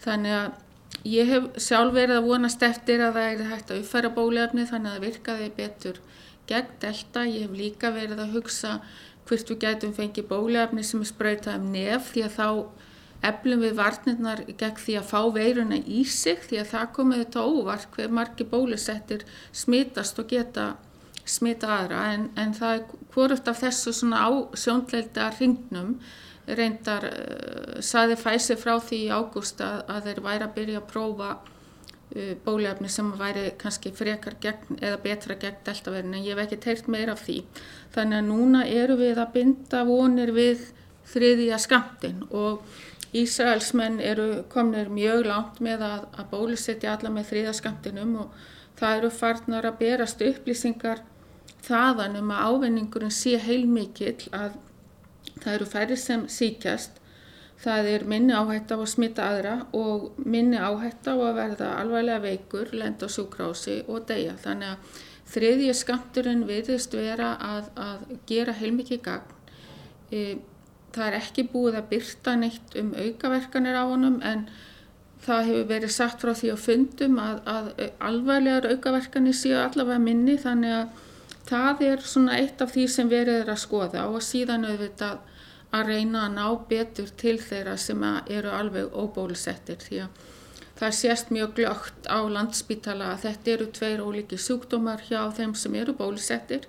Þannig 0.03 0.35
að 0.41 1.07
ég 1.07 1.31
hef 1.31 1.51
sjálf 1.63 1.95
verið 1.95 2.19
að 2.19 2.31
vonast 2.33 2.67
eftir 2.67 3.05
að 3.05 3.21
það 3.21 3.29
er 3.37 3.51
hægt 3.53 3.71
að 3.71 3.85
uppfæra 3.85 4.15
bólefni 4.17 4.67
þannig 4.67 4.91
að 4.91 4.97
það 4.97 5.07
virkaði 5.07 5.51
betur 5.61 6.01
gegn 6.51 6.77
delta. 6.83 7.25
Ég 7.29 7.47
hef 7.47 7.57
líka 7.57 7.95
verið 7.95 8.25
að 8.27 8.37
hugsa 8.37 8.77
hvort 9.29 9.51
við 9.53 9.63
getum 9.65 9.97
fengið 9.97 10.29
bólefni 10.31 10.85
sem 10.85 11.03
er 11.03 11.11
spröytað 11.11 11.61
um 11.61 11.73
nef 11.75 12.13
því 12.13 12.27
að 12.27 12.37
þá 12.39 12.49
eflum 13.31 13.65
við 13.65 13.75
varnirnar 13.79 14.45
gegn 14.49 14.79
því 14.81 14.97
að 15.01 15.11
fá 15.11 15.21
veiruna 15.35 15.79
í 15.81 16.05
sig 16.09 16.41
því 16.47 16.63
að 16.63 16.71
það 16.73 16.93
komið 16.97 17.23
þetta 17.25 17.45
óvart 17.45 17.91
hver 17.97 18.15
margi 18.17 18.47
bólusettir 18.49 19.27
smitast 19.53 20.19
og 20.23 20.31
geta 20.33 20.71
smita 21.29 21.69
aðra 21.77 22.01
en, 22.15 22.27
en 22.41 22.55
það 22.57 22.79
er 22.79 22.83
hvort 23.15 23.53
af 23.53 23.61
þessu 23.61 23.93
svona 23.95 24.25
á 24.25 24.31
sjónleilda 24.57 25.29
hringnum 25.37 25.95
reyndar 26.49 27.07
uh, 27.07 27.79
saði 27.85 28.17
fæsi 28.19 28.57
frá 28.59 28.79
því 28.83 29.05
í 29.07 29.13
ágúst 29.13 29.61
að, 29.63 29.85
að 29.93 30.09
þeir 30.09 30.23
væri 30.27 30.47
að 30.47 30.55
byrja 30.57 30.81
að 30.81 30.89
prófa 30.95 31.31
bólefni 32.45 32.89
sem 32.91 33.11
væri 33.19 33.53
kannski 33.59 33.93
frekar 33.95 34.35
gegn 34.43 34.81
eða 34.81 34.99
betra 35.05 35.37
gegn 35.39 35.61
deltaverðin 35.67 36.17
en 36.19 36.25
ég 36.27 36.35
hef 36.35 36.45
ekki 36.45 36.61
teirt 36.65 36.89
meira 36.91 37.15
af 37.15 37.25
því. 37.27 37.41
Þannig 37.95 38.19
að 38.19 38.31
núna 38.31 38.63
eru 38.67 38.97
við 38.99 39.21
að 39.23 39.35
binda 39.37 39.83
vonir 39.87 40.33
við 40.35 40.65
þriðja 41.11 41.59
skamtin 41.63 42.25
og 42.31 42.65
Ísraelsmenn 43.11 43.99
eru 44.07 44.45
komnir 44.51 44.91
mjög 44.95 45.25
langt 45.27 45.57
með 45.63 45.83
að, 45.83 46.03
að 46.15 46.29
bólusetja 46.31 46.93
alla 46.95 47.11
með 47.11 47.31
þriðja 47.33 47.55
skamtinum 47.59 48.13
og 48.23 48.45
það 48.79 48.99
eru 48.99 49.11
farnar 49.11 49.67
að 49.67 49.81
berast 49.81 50.23
upplýsingar 50.23 51.03
þaðan 51.67 52.21
um 52.21 52.31
að 52.35 52.45
ávinningurinn 52.51 53.15
sé 53.15 53.35
heilmikill 53.43 54.31
að 54.31 54.55
það 55.43 55.53
eru 55.57 55.69
færri 55.73 55.99
sem 55.99 56.23
síkjast 56.31 57.00
Það 57.61 57.89
er 57.91 58.05
minni 58.09 58.33
áhætt 58.33 58.73
á 58.73 58.77
að 58.79 58.87
smita 58.89 59.27
aðra 59.29 59.55
og 59.77 60.15
minni 60.25 60.57
áhætt 60.57 61.11
á 61.13 61.15
að 61.15 61.35
verða 61.37 61.75
alvarlega 61.83 62.23
veikur, 62.25 62.71
lenda 62.73 63.05
á 63.05 63.13
sjúkrási 63.13 63.83
og 63.85 64.07
deyja. 64.09 64.39
Þannig 64.41 64.71
að 64.71 65.03
þriðji 65.35 65.75
skamturinn 65.77 66.47
viðist 66.49 66.97
vera 66.97 67.35
að, 67.37 67.69
að 67.77 68.07
gera 68.31 68.55
heilmikið 68.57 69.03
gagn. 69.05 69.37
E, 70.11 70.23
það 70.95 71.07
er 71.07 71.19
ekki 71.21 71.47
búið 71.53 71.79
að 71.83 71.91
byrta 71.93 72.35
neitt 72.41 72.75
um 72.81 72.95
aukaverkanir 72.97 73.77
á 73.77 73.85
honum 73.85 74.19
en 74.27 74.49
það 75.21 75.51
hefur 75.51 75.69
verið 75.69 75.93
sagt 75.95 76.25
frá 76.25 76.33
því 76.35 76.55
á 76.55 76.59
fundum 76.59 77.21
að, 77.21 77.43
að 77.45 77.71
alvarlegar 78.09 78.71
aukaverkanir 78.73 79.37
séu 79.37 79.59
allavega 79.61 80.01
minni 80.03 80.39
þannig 80.41 80.77
að 80.79 81.07
það 81.51 81.83
er 81.91 82.07
svona 82.07 82.39
eitt 82.41 82.63
af 82.65 82.73
því 82.73 82.87
sem 82.89 83.11
verið 83.11 83.43
er 83.43 83.53
að 83.53 83.63
skoða 83.65 84.07
og 84.09 84.25
síðan 84.25 84.67
auðvitað 84.69 85.21
að 85.77 85.93
reyna 85.93 86.27
að 86.27 86.37
ná 86.37 86.47
betur 86.71 87.11
til 87.23 87.37
þeirra 87.43 87.77
sem 87.79 88.05
eru 88.27 88.53
alveg 88.55 88.95
óbólusettir 88.97 89.81
því 89.85 90.05
að 90.05 90.29
það 90.81 90.97
sést 90.97 91.35
mjög 91.35 91.57
glögt 91.59 92.09
á 92.09 92.19
landspítala 92.25 93.13
að 93.15 93.27
þetta 93.27 93.53
eru 93.55 93.67
tveir 93.79 94.05
ólíki 94.05 94.39
sjúkdómar 94.41 95.05
hjá 95.09 95.21
þeim 95.37 95.53
sem 95.59 95.77
eru 95.77 95.93
bólusettir. 95.97 96.65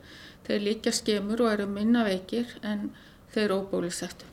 Þeir 0.47 0.65
líka 0.65 0.91
skemur 0.91 1.45
og 1.45 1.53
eru 1.53 1.69
minna 1.69 2.03
veikir 2.03 2.57
en 2.65 2.89
þeir 3.31 3.55
óbólusettur. 3.55 4.27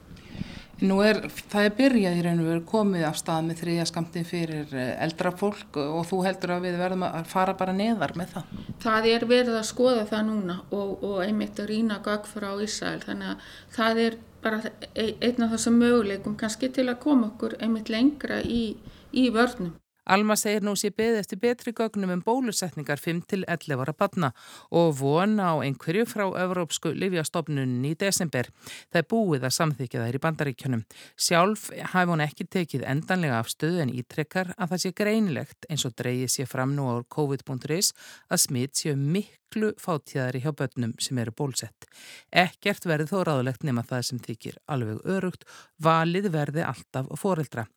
Nú 0.78 1.00
er, 1.02 1.24
það 1.50 1.64
er 1.66 1.72
byrjað 1.74 2.16
í 2.16 2.20
raun 2.22 2.40
og 2.42 2.48
veru 2.52 2.60
komið 2.70 3.04
af 3.08 3.16
stað 3.18 3.48
með 3.48 3.60
þriðja 3.64 3.86
skamtin 3.90 4.26
fyrir 4.26 4.74
eh, 4.78 4.92
eldra 5.02 5.32
fólk 5.34 5.78
og 5.82 6.04
þú 6.06 6.20
heldur 6.22 6.52
að 6.54 6.68
við 6.68 6.76
verðum 6.78 7.02
að 7.08 7.26
fara 7.32 7.54
bara 7.58 7.74
neðar 7.74 8.14
með 8.18 8.36
það? 8.36 8.52
Það 8.84 9.08
er 9.10 9.26
verið 9.32 9.58
að 9.58 9.66
skoða 9.72 10.04
það 10.06 10.22
núna 10.28 10.56
og, 10.70 10.92
og 11.02 11.16
einmitt 11.24 11.58
að 11.58 11.70
rýna 11.72 11.98
gögg 12.04 12.30
frá 12.30 12.48
Ísæl 12.62 13.00
þannig 13.02 13.32
að 13.32 13.48
það 13.74 14.02
er 14.04 14.18
bara 14.42 14.60
einn 14.94 15.44
af 15.44 15.52
þessum 15.54 15.78
möguleikum 15.82 16.36
kannski 16.38 16.70
til 16.74 16.88
að 16.88 17.00
koma 17.04 17.32
okkur 17.32 17.56
einmitt 17.60 17.90
lengra 17.92 18.40
í, 18.42 18.76
í 19.12 19.28
vörnum. 19.34 19.74
Alma 20.08 20.38
segir 20.40 20.64
nú 20.64 20.72
sé 20.72 20.88
beði 20.88 21.18
eftir 21.20 21.36
betri 21.42 21.74
gögnum 21.76 22.14
um 22.14 22.22
bólusetningar 22.24 22.96
5-11 22.96 23.76
ára 23.76 23.92
batna 23.92 24.30
og 24.72 24.94
vona 25.02 25.50
á 25.52 25.54
einhverju 25.60 26.06
frá 26.08 26.24
Evrópsku 26.44 26.94
Livjastofnunni 26.96 27.92
í 27.92 27.98
desember. 28.00 28.48
Það 28.88 29.00
er 29.02 29.08
búið 29.12 29.44
að 29.44 29.56
samþykja 29.58 30.06
þær 30.06 30.16
í 30.16 30.22
bandaríkjunum. 30.24 30.84
Sjálf 31.12 31.68
hafi 31.92 32.08
hún 32.08 32.24
ekki 32.24 32.48
tekið 32.48 32.86
endanlega 32.88 33.42
af 33.42 33.52
stöðu 33.52 33.84
en 33.84 33.92
ítrekkar 33.92 34.54
að 34.56 34.72
það 34.72 34.84
sé 34.84 34.94
greinilegt 35.02 35.68
eins 35.68 35.84
og 35.84 35.96
dreyið 36.00 36.32
sé 36.32 36.48
fram 36.48 36.72
nú 36.78 36.88
á 36.88 37.04
COVID.is 37.04 37.92
að 38.32 38.44
smitt 38.46 38.80
séu 38.80 38.96
miklu 38.96 39.74
fátíðari 39.76 40.40
hjá 40.40 40.54
börnum 40.56 40.96
sem 41.04 41.20
eru 41.20 41.36
bólsett. 41.36 41.84
Ekkert 42.32 42.88
verði 42.88 43.10
þó 43.12 43.26
ráðlegt 43.28 43.64
nema 43.68 43.84
það 43.84 44.06
sem 44.08 44.24
þykir 44.24 44.56
alveg 44.72 45.04
örugt, 45.04 45.44
valið 45.76 46.32
verði 46.32 46.64
alltaf 46.64 47.12
foreldra. 47.20 47.68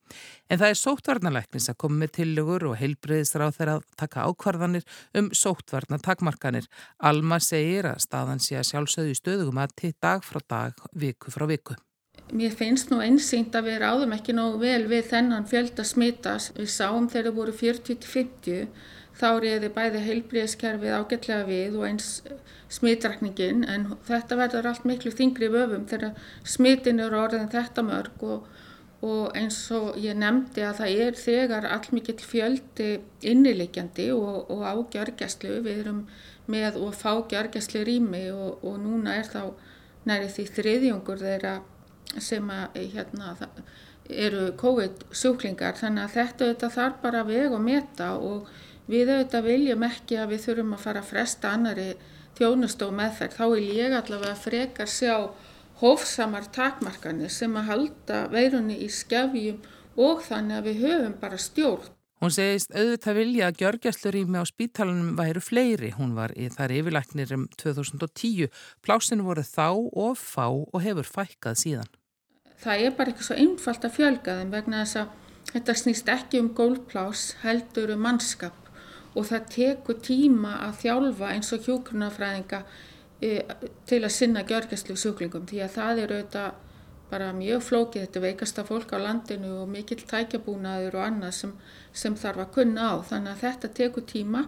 En 0.49 0.59
það 0.59 0.73
er 0.73 0.79
sóttvarnalæknis 0.79 1.69
að 1.71 1.79
koma 1.83 2.01
með 2.03 2.15
tillegur 2.21 2.69
og 2.69 2.79
heilbreyðisráð 2.79 3.57
þeirra 3.57 3.77
að 3.79 3.85
taka 3.99 4.25
ákvarðanir 4.29 4.87
um 5.17 5.29
sóttvarna 5.35 5.99
takmarkanir. 6.01 6.67
Alma 7.01 7.41
segir 7.41 7.89
að 7.89 8.03
staðan 8.05 8.43
sé 8.43 8.59
að 8.61 8.67
sjálfsögðu 8.71 9.17
stöðugum 9.17 9.61
að 9.61 9.77
til 9.81 9.95
dag 10.01 10.25
frá 10.25 10.41
dag, 10.45 10.85
viku 10.93 11.33
frá 11.33 11.47
viku. 11.49 11.77
Mér 12.31 12.53
finnst 12.55 12.91
nú 12.91 13.01
einsýnt 13.03 13.55
að 13.57 13.67
við 13.67 13.81
ráðum 13.81 14.13
ekki 14.15 14.35
nógu 14.37 14.61
vel 14.61 14.85
við 14.87 15.09
þennan 15.09 15.47
fjölda 15.49 15.83
smittas. 15.87 16.51
Við 16.55 16.69
sáum 16.71 17.09
þegar 17.11 17.31
það 17.31 17.39
voru 17.41 17.55
40-50 17.59 18.67
þá 19.19 19.27
reyði 19.43 19.69
bæði 19.75 20.03
heilbreyðiskerfið 20.05 20.95
ágætlega 20.95 21.47
við 21.49 21.75
og 21.79 21.87
eins 21.89 22.07
smittrakningin 22.71 23.65
en 23.67 23.89
þetta 24.07 24.37
verður 24.39 24.69
allt 24.71 24.87
miklu 24.87 25.11
þingri 25.11 25.51
vöfum 25.51 25.83
þegar 25.91 26.15
smittin 26.47 27.03
eru 27.03 27.19
orðin 27.19 27.51
þetta 27.51 27.83
mörg 27.85 28.23
og 28.23 28.47
og 29.01 29.31
eins 29.37 29.57
og 29.73 29.95
ég 29.97 30.17
nefndi 30.17 30.61
að 30.61 30.81
það 30.81 30.99
er 31.05 31.15
þegar 31.17 31.67
allmikill 31.73 32.19
fjöldi 32.21 32.89
innilegjandi 33.25 34.11
og, 34.13 34.51
og 34.53 34.61
á 34.61 34.73
gjörgjastlu, 34.93 35.57
við 35.65 35.83
erum 35.83 36.03
með 36.51 36.77
og 36.81 36.93
fá 36.97 37.15
gjörgjastlu 37.31 37.81
rými 37.87 38.27
og, 38.33 38.61
og 38.61 38.77
núna 38.83 39.17
er 39.17 39.29
þá 39.31 39.43
næri 40.05 40.29
því 40.29 40.47
þriðjungur 40.57 41.21
þeirra 41.21 41.55
sem 42.21 42.49
að, 42.53 42.77
hérna, 42.93 43.35
eru 44.11 44.51
COVID 44.59 45.05
sjúklingar. 45.15 45.77
Þannig 45.79 46.05
að 46.05 46.15
þetta 46.17 46.47
auðvitað 46.47 46.75
þarf 46.77 47.01
bara 47.01 47.25
veg 47.25 47.53
og 47.55 47.63
meta 47.65 48.13
og 48.17 48.49
við 48.91 49.13
auðvitað 49.15 49.47
viljum 49.47 49.85
ekki 49.87 50.17
að 50.19 50.33
við 50.35 50.43
þurfum 50.47 50.75
að 50.75 50.83
fara 50.85 51.01
að 51.01 51.11
fresta 51.13 51.53
annari 51.55 51.87
þjónust 52.37 52.83
og 52.85 52.93
meðferð, 52.97 53.37
þá 53.37 53.45
vil 53.51 53.71
ég 53.77 53.95
allavega 53.95 54.37
frekar 54.39 54.89
sjá 54.89 55.15
hófsamar 55.79 56.49
takmarkanir 56.53 57.31
sem 57.31 57.55
að 57.57 57.71
halda 57.71 58.19
veirunni 58.33 58.81
í 58.83 58.89
skefjum 58.91 59.61
og 59.97 60.21
þannig 60.27 60.57
að 60.57 60.67
við 60.69 60.85
höfum 60.85 61.17
bara 61.21 61.39
stjórn. 61.39 61.89
Hún 62.21 62.29
segist 62.29 62.69
auðvitað 62.75 63.17
vilja 63.17 63.47
að 63.49 63.55
gjörgjastlurými 63.63 64.37
á 64.37 64.45
spítalunum 64.45 65.15
væru 65.17 65.41
fleiri. 65.41 65.89
Hún 65.95 66.11
var 66.13 66.35
í 66.37 66.51
þar 66.53 66.75
yfirlæknir 66.75 67.33
um 67.33 67.47
2010. 67.57 68.51
Plásinu 68.85 69.25
voru 69.25 69.41
þá 69.41 69.69
og 69.73 70.19
fá 70.21 70.45
og 70.51 70.77
hefur 70.85 71.09
fækkað 71.09 71.57
síðan. 71.63 71.89
Það 72.61 72.85
er 72.85 72.93
bara 72.99 73.09
ekki 73.09 73.25
svo 73.25 73.39
einfalt 73.41 73.87
að 73.87 73.95
fjölga 73.95 74.37
þeim 74.37 74.53
vegna 74.53 74.83
þess 74.83 74.99
að 75.01 75.17
þetta 75.49 75.77
snýst 75.81 76.11
ekki 76.13 76.43
um 76.43 76.51
gólplás 76.53 77.23
heldur 77.41 77.95
um 77.95 78.05
mannskap 78.05 78.69
og 79.17 79.25
það 79.31 79.47
tekur 79.55 79.97
tíma 80.05 80.53
að 80.67 80.77
þjálfa 80.83 81.31
eins 81.33 81.49
og 81.55 81.65
hjókrunafræðinga 81.65 82.61
til 83.21 84.01
að 84.01 84.13
sinna 84.15 84.43
gjörgæslu 84.49 84.95
sjúklingum 84.97 85.47
því 85.49 85.63
að 85.65 85.73
það 85.75 86.03
er 86.03 86.13
auðvitað 86.15 86.59
bara 87.11 87.31
mjög 87.35 87.63
flókið 87.67 88.05
þetta 88.05 88.23
veikasta 88.23 88.63
fólk 88.65 88.93
á 88.95 88.97
landinu 89.03 89.51
og 89.61 89.69
mikill 89.69 89.99
tækjabúnaður 90.07 90.95
og 90.97 91.05
annað 91.05 91.35
sem, 91.37 91.51
sem 91.93 92.15
þarf 92.15 92.45
að 92.45 92.53
kunna 92.55 92.87
á 92.87 92.93
þannig 93.09 93.33
að 93.33 93.43
þetta 93.45 93.71
tekur 93.81 94.07
tíma 94.07 94.45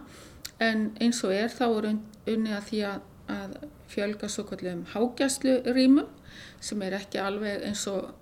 en 0.64 0.86
eins 1.02 1.20
og 1.26 1.34
er 1.36 1.52
þá 1.52 1.64
er 1.68 1.90
unni 1.92 2.56
að 2.56 2.66
því 2.70 2.82
að, 2.88 3.06
að 3.36 3.56
fjölga 3.92 4.32
svo 4.32 4.46
kallum 4.48 4.84
hágæslu 4.94 5.58
rýmum 5.76 6.10
sem 6.64 6.82
er 6.82 6.98
ekki 6.98 7.20
alveg 7.20 7.68
eins 7.68 7.84
og 7.92 8.14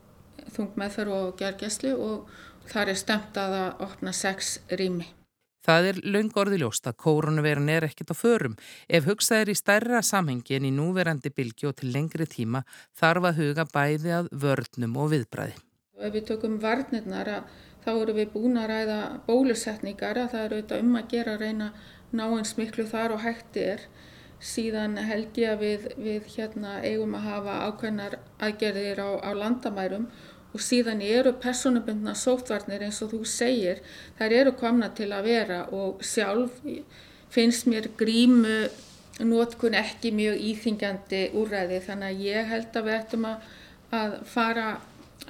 þung 0.52 0.74
meðferð 0.80 1.18
og 1.20 1.34
gjörgæslu 1.40 1.96
og 1.96 2.30
þar 2.72 2.92
er 2.92 2.98
stemt 2.98 3.38
að 3.38 3.58
að 3.62 3.84
opna 3.86 4.12
sex 4.16 4.56
rými. 4.70 5.06
Það 5.62 5.88
er 5.88 5.98
laung 6.02 6.32
orðiljóst 6.42 6.88
að 6.90 6.96
kórunveran 7.04 7.68
er 7.70 7.86
ekkit 7.86 8.10
á 8.10 8.16
förum. 8.18 8.56
Ef 8.90 9.06
hugsað 9.06 9.44
er 9.44 9.52
í 9.52 9.58
stærra 9.58 10.00
samhengi 10.02 10.56
en 10.58 10.66
í 10.66 10.72
núverandi 10.74 11.30
bylgi 11.30 11.68
og 11.70 11.76
til 11.78 11.92
lengri 11.94 12.26
tíma 12.26 12.64
þarf 12.98 13.28
að 13.30 13.42
huga 13.42 13.66
bæði 13.70 14.16
að 14.18 14.30
vörnum 14.44 14.96
og 14.98 15.12
viðbræði. 15.14 15.54
Ef 16.02 16.14
við 16.16 16.26
tökum 16.32 16.58
varnirnar 16.58 17.30
þá 17.84 17.90
eru 17.92 18.14
við 18.16 18.32
búin 18.34 18.58
að 18.58 18.70
ræða 18.72 19.00
bólusetningar 19.26 20.18
að 20.18 20.32
það 20.32 20.46
eru 20.46 20.56
auðvitað 20.56 20.82
um 20.86 20.96
að 20.98 21.12
gera 21.14 21.36
að 21.36 21.44
reyna 21.46 21.68
náins 22.12 22.56
miklu 22.58 22.86
þar 22.90 23.14
og 23.16 23.22
hætti 23.22 23.66
er. 23.74 23.86
Síðan 24.42 24.96
held 24.98 25.38
ég 25.38 25.52
að 25.54 25.60
við, 25.62 25.84
við 26.02 26.30
hérna, 26.34 26.80
eigum 26.82 27.14
að 27.14 27.26
hafa 27.28 27.58
ákveðnar 27.68 28.16
aðgerðir 28.42 28.98
á, 28.98 29.10
á 29.22 29.30
landamærum 29.38 30.08
og 30.52 30.60
síðan 30.60 31.00
eru 31.04 31.32
personubundna 31.40 32.14
sótvarnir 32.18 32.84
eins 32.84 33.00
og 33.04 33.14
þú 33.14 33.24
segir, 33.28 33.80
þær 34.18 34.36
eru 34.40 34.54
komna 34.60 34.90
til 34.96 35.10
að 35.12 35.28
vera 35.30 35.60
og 35.72 36.02
sjálf 36.04 36.60
finnst 37.32 37.68
mér 37.70 37.88
grímu 37.96 38.68
nótkun 39.20 39.76
ekki 39.76 40.12
mjög 40.16 40.40
íþingjandi 40.50 41.22
úræði 41.38 41.82
þannig 41.86 42.08
að 42.08 42.24
ég 42.26 42.48
held 42.52 42.78
að 42.78 42.88
við 42.88 42.98
ættum 42.98 43.28
að, 43.28 43.50
að 43.98 44.16
fara 44.28 44.66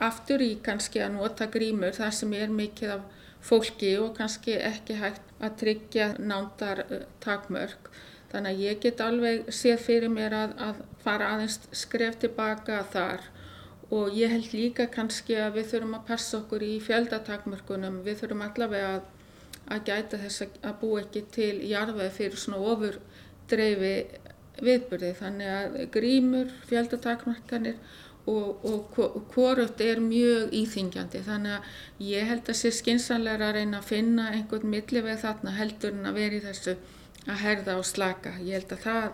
aftur 0.02 0.42
í 0.42 0.54
kannski 0.64 1.02
að 1.02 1.18
nota 1.18 1.48
grímur 1.50 1.94
þar 1.96 2.14
sem 2.16 2.32
er 2.38 2.54
mikið 2.54 2.94
af 2.96 3.02
fólki 3.42 3.96
og 3.98 4.14
kannski 4.16 4.54
ekki 4.62 4.96
hægt 5.00 5.32
að 5.42 5.56
tryggja 5.62 6.08
nándar 6.18 6.85
uh, 6.87 7.02
takmörk. 7.20 7.90
Þannig 8.32 8.52
að 8.54 8.62
ég 8.64 8.80
get 8.80 9.02
alveg 9.04 9.50
séð 9.52 9.82
fyrir 9.82 10.12
mér 10.12 10.37
að, 10.37 10.54
að 10.62 10.82
fara 11.02 11.32
aðeins 11.35 11.58
skref 11.76 12.16
tilbaka 12.22 12.80
þar 12.94 13.26
og 13.92 14.14
ég 14.16 14.33
held 14.33 14.52
líka 14.57 14.87
kannski 14.92 15.37
að 15.37 15.59
við 15.59 15.72
þurfum 15.72 15.96
að 15.98 16.07
passa 16.09 16.38
okkur 16.38 16.64
í 16.64 16.76
fjöldatakmörkunum, 16.87 18.00
við 18.07 18.22
þurfum 18.22 18.44
allavega 18.46 18.92
að, 18.96 19.02
að 19.74 19.83
gæta 19.90 20.20
þess 20.22 20.46
að 20.48 20.78
bú 20.81 20.92
ekki 21.00 21.24
til 21.35 21.55
jarðveð 21.68 22.14
fyrir 22.16 22.40
svona 22.40 22.62
ofur 22.72 23.00
dreifi 23.52 23.96
viðbyrði 24.62 25.12
þannig 25.18 25.52
að 25.59 25.76
grímur, 25.92 26.57
fjöldatakmörkanir 26.70 27.76
og, 28.31 28.64
og 28.64 29.28
hvorugt 29.35 29.81
er 29.83 30.00
mjög 30.00 30.52
íþingjandi 30.55 31.22
þannig 31.26 31.57
að 31.59 32.09
ég 32.12 32.28
held 32.31 32.48
að 32.48 32.59
sé 32.61 32.72
skinsanlega 32.74 33.48
að 33.48 33.57
reyna 33.59 33.81
að 33.81 33.88
finna 33.90 34.28
einhvern 34.33 34.72
milliveg 34.72 35.22
þarna 35.22 35.57
heldur 35.59 35.96
en 35.96 36.11
að 36.11 36.20
veri 36.20 36.42
þessu 36.44 36.76
að 37.26 37.40
herða 37.42 37.78
og 37.78 37.87
slaka. 37.87 38.37
Ég 38.42 38.61
held 38.61 38.76
að 38.76 38.85
það 38.87 39.09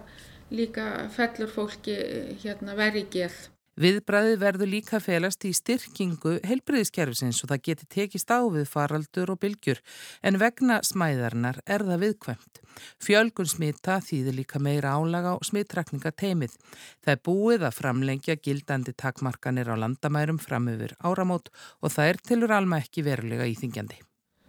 líka 0.59 0.89
fellur 1.13 1.53
fólki 1.53 1.97
hérna 2.45 2.77
veri 2.77 3.07
geð. 3.13 3.49
Viðbræði 3.79 4.39
verður 4.41 4.71
líka 4.73 4.99
felast 4.99 5.45
í 5.47 5.53
styrkingu 5.55 6.39
helbriðiskerfisins 6.49 7.45
og 7.45 7.53
það 7.53 7.61
geti 7.69 7.85
tekist 7.95 8.33
á 8.35 8.43
við 8.51 8.65
faraldur 8.67 9.31
og 9.31 9.39
bylgjur 9.45 9.79
en 10.27 10.39
vegna 10.43 10.81
smæðarnar 10.83 11.61
er 11.63 11.85
það 11.87 12.03
viðkvæmt. 12.03 12.59
Fjölgun 12.99 13.51
smita 13.51 14.01
þýðir 14.03 14.39
líka 14.41 14.59
meira 14.59 14.97
álaga 14.99 15.37
og 15.39 15.47
smittrakninga 15.47 16.11
teimið. 16.11 16.57
Það 17.07 17.15
er 17.15 17.23
búið 17.31 17.69
að 17.69 17.79
framlengja 17.79 18.39
gildandi 18.43 18.97
takmarkanir 18.99 19.71
á 19.71 19.79
landamærum 19.79 20.43
fram 20.43 20.67
yfir 20.75 20.97
áramót 20.99 21.53
og 21.79 21.95
það 21.95 22.11
er 22.11 22.21
tilur 22.33 22.57
alma 22.59 22.83
ekki 22.83 23.07
verulega 23.07 23.47
íþingjandi. 23.47 24.03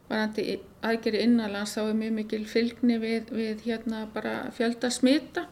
Varandi 0.10 0.58
aðgeri 0.82 1.22
innanlands 1.22 1.78
þá 1.78 1.84
er 1.84 1.98
mjög 2.02 2.18
mikil 2.18 2.44
fylgni 2.50 2.98
við, 2.98 3.30
við 3.30 3.66
hérna 3.70 4.08
bara 4.10 4.48
fjölda 4.58 4.90
smita 4.90 5.46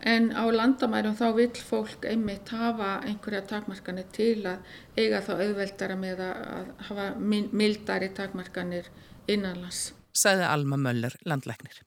en 0.00 0.30
á 0.32 0.44
landamærum 0.54 1.16
þá 1.18 1.26
vil 1.36 1.50
fólk 1.66 2.06
einmitt 2.08 2.52
hafa 2.54 3.00
einhverja 3.06 3.42
takmarkanir 3.50 4.08
til 4.14 4.46
að 4.46 4.58
eiga 4.96 5.22
þá 5.26 5.32
auðveldara 5.36 5.98
með 5.98 6.24
að 6.28 6.72
hafa 6.88 7.06
mildari 7.18 8.10
takmarkanir 8.14 8.90
innanlands. 9.26 9.90
Sæði 10.14 10.46
Alma 10.46 10.76
Möller, 10.76 11.14
landlæknir. 11.26 11.82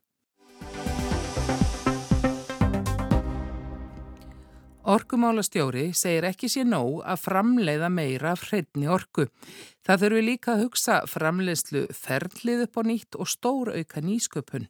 Orkumálastjóri 4.83 5.93
segir 5.95 6.25
ekki 6.27 6.49
sér 6.51 6.65
nóg 6.67 6.97
að 7.07 7.21
framleiða 7.23 7.87
meira 7.87 8.33
hreitni 8.35 8.89
orku. 8.91 9.29
Það 9.87 10.01
þurfi 10.01 10.23
líka 10.25 10.49
að 10.53 10.63
hugsa 10.65 10.97
framleiðslu 11.07 11.83
ferlið 11.95 12.65
upp 12.65 12.75
á 12.75 12.81
nýtt 12.89 13.15
og 13.15 13.29
stór 13.31 13.71
auka 13.71 14.03
nýsköpun. 14.03 14.67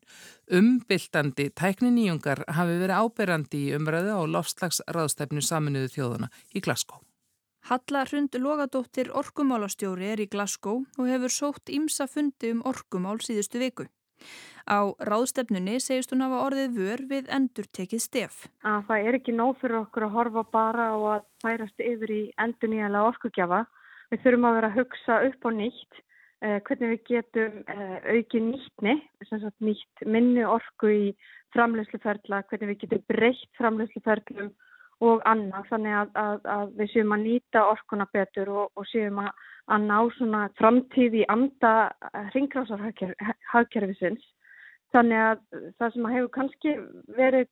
Umbyltandi 0.54 1.48
tækniníjungar 1.58 2.44
hafi 2.46 2.78
verið 2.84 3.02
áberandi 3.02 3.64
í 3.64 3.74
umræðu 3.80 4.14
á 4.14 4.22
lofslagsraðstæfnu 4.36 5.42
saminuðu 5.42 5.90
þjóðana 5.96 6.30
í 6.54 6.62
Glasgow. 6.62 7.02
Halla 7.72 8.06
Hrund 8.06 8.38
Logadóttir 8.38 9.10
orkumálastjóri 9.10 10.14
er 10.14 10.22
í 10.22 10.30
Glasgow 10.30 10.84
og 11.00 11.10
hefur 11.10 11.34
sótt 11.34 11.74
ímsa 11.74 12.06
fundi 12.06 12.54
um 12.54 12.62
orkumál 12.70 13.18
síðustu 13.18 13.66
viku. 13.66 13.90
Á 14.64 14.96
ráðstefnunni 15.04 15.80
segist 15.84 16.14
hún 16.14 16.24
hafa 16.24 16.40
orðið 16.46 16.78
vör 16.78 17.02
við 17.10 17.30
endur 17.36 17.68
tekið 17.76 18.02
stef. 18.04 18.48
Að 18.64 18.86
það 18.88 19.08
er 19.08 19.18
ekki 19.20 19.36
nóg 19.36 19.58
fyrir 19.60 19.82
okkur 19.82 20.08
að 20.08 20.16
horfa 20.18 20.44
bara 20.56 20.86
og 20.96 21.08
að 21.18 21.26
færast 21.44 21.84
yfir 21.84 22.14
í 22.16 22.24
endur 22.40 22.72
nýjanlega 22.72 23.10
orkugjafa. 23.12 23.62
Við 24.12 24.24
þurfum 24.24 24.48
að 24.48 24.58
vera 24.60 24.70
að 24.72 24.78
hugsa 24.80 25.14
upp 25.28 25.48
og 25.50 25.54
nýtt 25.58 25.94
eh, 26.46 26.60
hvernig 26.68 26.90
við 26.94 27.02
getum 27.10 27.54
eh, 27.76 27.98
aukið 28.16 28.44
nýttni, 28.50 28.96
nýtt 29.68 30.06
minni 30.06 30.44
orku 30.48 30.88
í 30.94 31.06
framlegsluferðla, 31.54 32.44
hvernig 32.50 32.70
við 32.72 32.82
getum 32.86 33.04
breytt 33.12 33.52
framlegsluferðlum 33.60 34.54
og 35.04 35.24
annað 35.28 35.68
þannig 35.72 35.96
að, 36.00 36.10
að, 36.22 36.38
að 36.56 36.68
við 36.80 36.88
séum 36.94 37.16
að 37.16 37.26
nýta 37.26 37.60
orkuna 37.74 38.08
betur 38.14 38.48
og, 38.54 38.66
og 38.80 38.86
séum 38.88 39.18
að, 39.24 39.32
að 39.74 39.80
ná 39.90 39.98
svona 40.18 40.42
framtíð 40.60 41.14
í 41.20 41.24
anda 41.34 41.74
hringgrásarhagkerfisins. 42.32 44.24
Þannig 44.94 45.22
að 45.26 45.44
það 45.82 45.94
sem 45.94 46.10
hefur 46.16 46.32
kannski 46.38 46.74
verið 47.18 47.48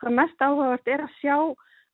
hvað 0.00 0.18
mest 0.20 0.44
áhugavert 0.44 0.92
er 0.94 1.04
að 1.04 1.16
sjá 1.20 1.36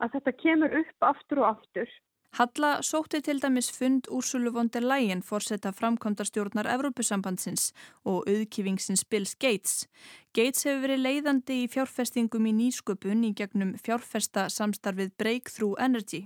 að 0.02 0.12
þetta 0.16 0.35
kemur 0.42 0.76
upp 0.80 1.09
aftur 1.11 1.42
og 1.42 1.48
aftur 1.50 1.90
Halla 2.35 2.80
sótti 2.83 3.20
til 3.22 3.38
dæmis 3.38 3.68
fund 3.70 4.09
Úrsulu 4.11 4.50
von 4.50 4.66
der 4.68 4.83
Leyen 4.83 5.20
fórsetta 5.22 5.70
framkvæmdarstjórnar 5.70 6.66
Evrópusambandsins 6.66 7.68
og 8.04 8.26
auðkifingsins 8.26 9.04
Bills 9.04 9.37
Gates. 9.38 9.87
Gates 10.35 10.66
hefur 10.66 10.83
verið 10.83 11.04
leiðandi 11.04 11.61
í 11.62 11.68
fjárfestingum 11.70 12.48
í 12.50 12.57
nýsköpun 12.59 13.22
í 13.28 13.30
gegnum 13.38 13.76
fjárfesta 13.78 14.48
samstarfið 14.50 15.14
Breakthrough 15.14 15.78
Energy. 15.78 16.24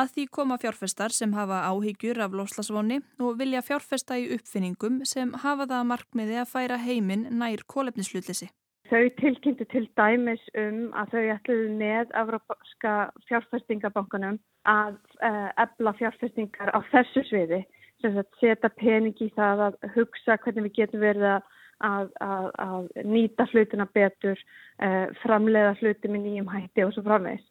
Að 0.00 0.12
því 0.14 0.22
koma 0.32 0.56
fjárfestar 0.60 1.12
sem 1.12 1.32
hafa 1.36 1.58
áhyggjur 1.68 2.22
af 2.24 2.32
loslasvonni 2.38 3.00
og 3.20 3.34
vilja 3.40 3.60
fjárfesta 3.66 4.16
í 4.16 4.30
uppfinningum 4.36 5.02
sem 5.10 5.34
hafa 5.42 5.66
það 5.68 5.88
markmiði 5.90 6.38
að 6.40 6.52
færa 6.54 6.78
heiminn 6.80 7.26
nær 7.42 7.64
kólefnislutlisi. 7.68 8.48
Þau 8.88 9.10
tilkynntu 9.18 9.66
til 9.70 9.84
dæmis 9.98 10.46
um 10.62 10.78
að 10.98 11.12
þau 11.12 11.26
ætluðu 11.34 11.68
með 11.82 12.14
Evrópska 12.22 12.94
fjárfestingabankunum 13.28 14.40
að 14.72 14.96
ebla 15.66 15.92
fjárfestingar 16.00 16.72
á 16.72 16.78
þessu 16.94 17.26
sviði, 17.28 17.60
sem 18.00 18.16
setja 18.40 18.72
pening 18.80 19.20
í 19.20 19.30
það 19.36 19.66
að 19.68 19.78
hugsa 19.98 20.40
hvernig 20.40 20.70
við 20.70 20.76
getum 20.80 21.04
verið 21.04 21.28
að, 21.34 22.10
að, 22.24 22.50
að 22.66 22.90
nýta 23.04 23.50
hlutina 23.52 23.86
betur, 23.94 24.40
uh, 24.80 25.06
framleiða 25.22 25.76
hluti 25.82 26.08
með 26.08 26.26
nýjum 26.26 26.52
hætti 26.56 26.86
og 26.86 26.96
svo 26.96 27.04
framvegs. 27.06 27.49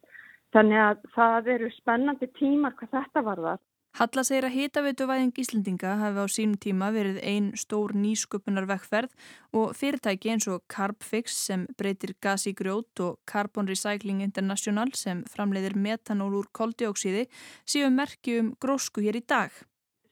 Þannig 0.54 0.82
að 0.82 1.02
það 1.14 1.50
eru 1.54 1.68
spennandi 1.76 2.28
tímar 2.38 2.74
hvað 2.78 2.96
þetta 2.96 3.26
varðar. 3.26 3.60
Halla 3.98 4.22
segir 4.22 4.46
að 4.46 4.54
hitaveituvæðing 4.54 5.38
Íslendinga 5.42 5.96
hafi 5.98 6.22
á 6.22 6.26
sínum 6.30 6.58
tíma 6.62 6.92
verið 6.94 7.16
einn 7.26 7.48
stór 7.58 7.90
nýsköpunar 7.98 8.68
vekkferð 8.70 9.10
og 9.58 9.72
fyrirtæki 9.74 10.30
eins 10.30 10.46
og 10.46 10.62
Carbfix 10.70 11.34
sem 11.48 11.64
breytir 11.78 12.14
gas 12.22 12.46
í 12.46 12.52
grjót 12.54 13.02
og 13.02 13.18
Carbon 13.26 13.66
Recycling 13.66 14.22
International 14.22 14.94
sem 14.94 15.24
framleiðir 15.32 15.74
metanól 15.74 16.38
úr 16.38 16.46
koldioksíði 16.54 17.26
séu 17.66 17.90
merki 17.90 18.38
um 18.38 18.52
grósku 18.62 19.02
hér 19.02 19.18
í 19.18 19.24
dag. 19.26 19.50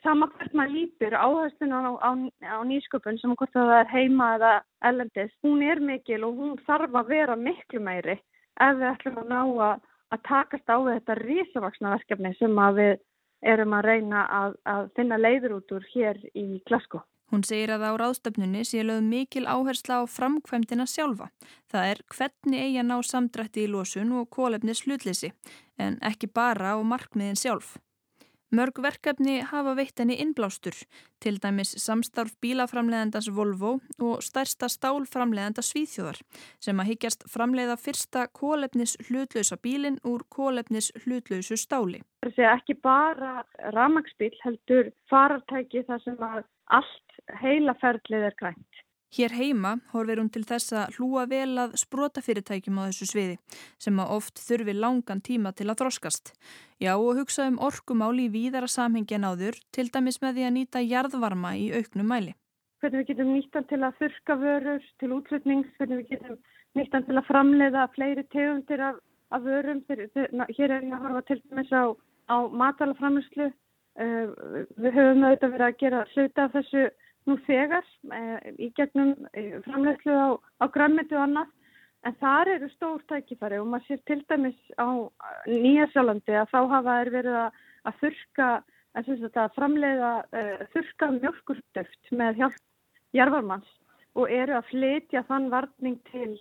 Sama 0.02 0.26
hvert 0.34 0.54
maður 0.58 0.74
lípir 0.74 1.14
áherslun 1.14 1.74
á, 1.74 1.82
á, 2.02 2.10
á 2.50 2.58
nýsköpun 2.66 3.18
sem 3.22 3.34
hvort 3.38 3.54
það 3.54 3.72
er 3.78 3.92
heima 3.94 4.32
eða 4.38 4.52
ellendis, 4.90 5.30
hún 5.42 5.62
er 5.62 5.78
mikil 5.82 6.24
og 6.26 6.38
hún 6.38 6.58
þarf 6.66 6.98
að 6.98 7.14
vera 7.14 7.38
miklu 7.38 7.82
meiri 7.82 8.18
ef 8.58 8.78
við 8.78 8.90
ætlum 8.90 9.22
að 9.22 9.32
ná 9.32 9.40
að, 9.70 9.86
að 10.14 10.24
takast 10.28 10.70
á 10.70 10.76
þetta 10.78 11.18
risavaksna 11.20 11.94
verkefni 11.96 12.32
sem 12.38 12.58
að 12.58 12.80
við 12.80 12.94
erum 13.52 13.76
að 13.78 13.86
reyna 13.86 14.24
að, 14.40 14.58
að 14.66 14.90
finna 14.96 15.18
leiður 15.20 15.58
út 15.60 15.74
úr 15.76 15.86
hér 15.92 16.20
í 16.34 16.46
Glasgow. 16.66 17.04
Hún 17.28 17.42
segir 17.44 17.74
að 17.74 17.84
á 17.84 17.92
ráðstöfnunni 18.00 18.62
sé 18.64 18.80
lögð 18.80 19.04
mikil 19.04 19.44
áhersla 19.44 20.00
á 20.00 20.02
framkvæmdina 20.08 20.86
sjálfa. 20.88 21.28
Það 21.68 21.90
er 21.92 21.98
hvernig 22.14 22.62
eigi 22.62 22.78
að 22.80 22.88
ná 22.88 22.96
samdrætti 23.04 23.66
í 23.66 23.68
losun 23.68 24.14
og 24.16 24.30
kólefnis 24.32 24.86
hlutleysi, 24.86 25.34
en 25.76 26.00
ekki 26.00 26.30
bara 26.32 26.72
á 26.72 26.76
markmiðin 26.80 27.36
sjálf. 27.36 27.76
Mörg 28.48 28.78
verkefni 28.80 29.42
hafa 29.44 29.74
veitt 29.76 30.00
henni 30.00 30.14
innblástur, 30.22 30.72
til 31.20 31.36
dæmis 31.42 31.74
samstarf 31.82 32.32
bílaframleðandans 32.40 33.28
Volvo 33.36 33.74
og 34.00 34.22
stærsta 34.24 34.70
stálframleðanda 34.72 35.60
Svíþjóðar 35.60 36.22
sem 36.64 36.80
að 36.80 36.88
higgjast 36.94 37.26
framleiða 37.28 37.76
fyrsta 37.76 38.24
kólefnis 38.32 38.96
hlutlausa 39.10 39.60
bílin 39.60 40.00
úr 40.00 40.24
kólefnis 40.32 40.88
hlutlausu 41.04 41.60
stáli. 41.60 42.00
Það 42.24 42.34
sé 42.38 42.48
ekki 42.54 42.78
bara 42.88 43.44
ramagsbíl 43.76 44.32
heldur 44.40 44.92
farartæki 45.12 45.84
þar 45.84 46.04
sem 46.06 46.16
að 46.16 46.42
allt 46.80 47.20
heilaferðlið 47.44 48.30
er 48.30 48.40
grænt. 48.40 48.84
Hér 49.08 49.32
heima 49.32 49.78
horfir 49.94 50.20
hún 50.20 50.28
til 50.28 50.42
þess 50.44 50.74
að 50.76 50.98
hlúa 50.98 51.22
vel 51.30 51.54
að 51.62 51.76
sprótafyrirtækjum 51.80 52.76
á 52.76 52.82
þessu 52.90 53.06
sviði 53.08 53.36
sem 53.80 54.02
að 54.02 54.10
oft 54.18 54.42
þurfi 54.44 54.74
langan 54.76 55.22
tíma 55.24 55.54
til 55.56 55.70
að 55.72 55.80
þroskast. 55.80 56.34
Já 56.76 56.92
og 56.92 57.16
hugsa 57.16 57.46
um 57.48 57.56
orkumáli 57.56 58.26
í 58.28 58.34
víðara 58.34 58.68
samhengjan 58.68 59.24
áður 59.24 59.56
til 59.72 59.88
dæmis 59.94 60.20
með 60.20 60.36
því 60.36 60.44
að 60.48 60.54
nýta 60.58 60.84
jarðvarma 60.84 61.54
í 61.56 61.70
auknum 61.72 62.12
mæli. 62.12 62.36
Hvernig 62.82 63.00
við 63.00 63.08
getum 63.14 63.32
nýttan 63.32 63.68
til 63.72 63.80
að 63.80 63.96
þurka 64.02 64.38
vörur 64.44 64.84
til 65.00 65.12
útflutnings, 65.16 65.72
hvernig 65.80 66.02
við 66.02 66.12
getum 66.12 66.36
nýttan 66.76 67.08
til 67.08 67.16
að 67.16 67.28
framleiða 67.32 67.88
fleiri 67.96 68.28
tegundir 68.28 68.84
af, 68.92 69.00
af 69.32 69.42
vörum. 69.48 69.82
Hér 69.88 70.68
er 70.68 70.84
ég 70.84 70.92
að 70.92 71.02
horfa 71.08 71.24
til 71.32 71.40
dæmis 71.48 71.72
á, 71.72 71.96
á 72.28 72.36
matalaframlöslu. 72.52 73.48
Uh, 73.98 74.30
við 74.78 74.94
höfum 74.94 75.24
auðvitað 75.26 75.54
verið 75.56 75.66
að 75.66 75.78
gera 75.80 76.04
hluta 76.12 76.44
af 76.44 76.52
þessu 76.54 76.82
nú 77.28 77.36
þegar 77.46 77.86
e, 78.14 78.20
í 78.58 78.70
gegnum 78.76 79.14
e, 79.32 79.60
framlegslu 79.66 80.14
á, 80.14 80.28
á 80.62 80.64
græmiti 80.74 81.16
og 81.16 81.24
annað 81.26 81.54
en 82.06 82.16
þar 82.22 82.52
eru 82.54 82.70
stór 82.72 83.04
tækifæri 83.10 83.60
og 83.60 83.68
maður 83.72 83.86
sér 83.88 84.02
til 84.08 84.20
dæmis 84.30 84.58
á 84.78 84.88
Nýjasjálandi 85.50 86.38
að 86.40 86.52
þá 86.54 86.60
hafa 86.74 86.96
þeir 87.00 87.12
verið 87.18 87.38
að, 87.42 87.60
að 87.90 88.00
þurka 88.02 88.48
að 89.44 89.54
framleiða 89.58 90.12
e, 90.32 90.44
þurka 90.74 91.10
mjölkurstöft 91.18 92.12
með 92.22 92.42
hjálp 92.42 92.64
jarvarmanns 93.16 93.70
og 94.18 94.32
eru 94.34 94.56
að 94.58 94.70
flytja 94.72 95.22
þann 95.28 95.50
varning 95.52 95.98
til 96.10 96.32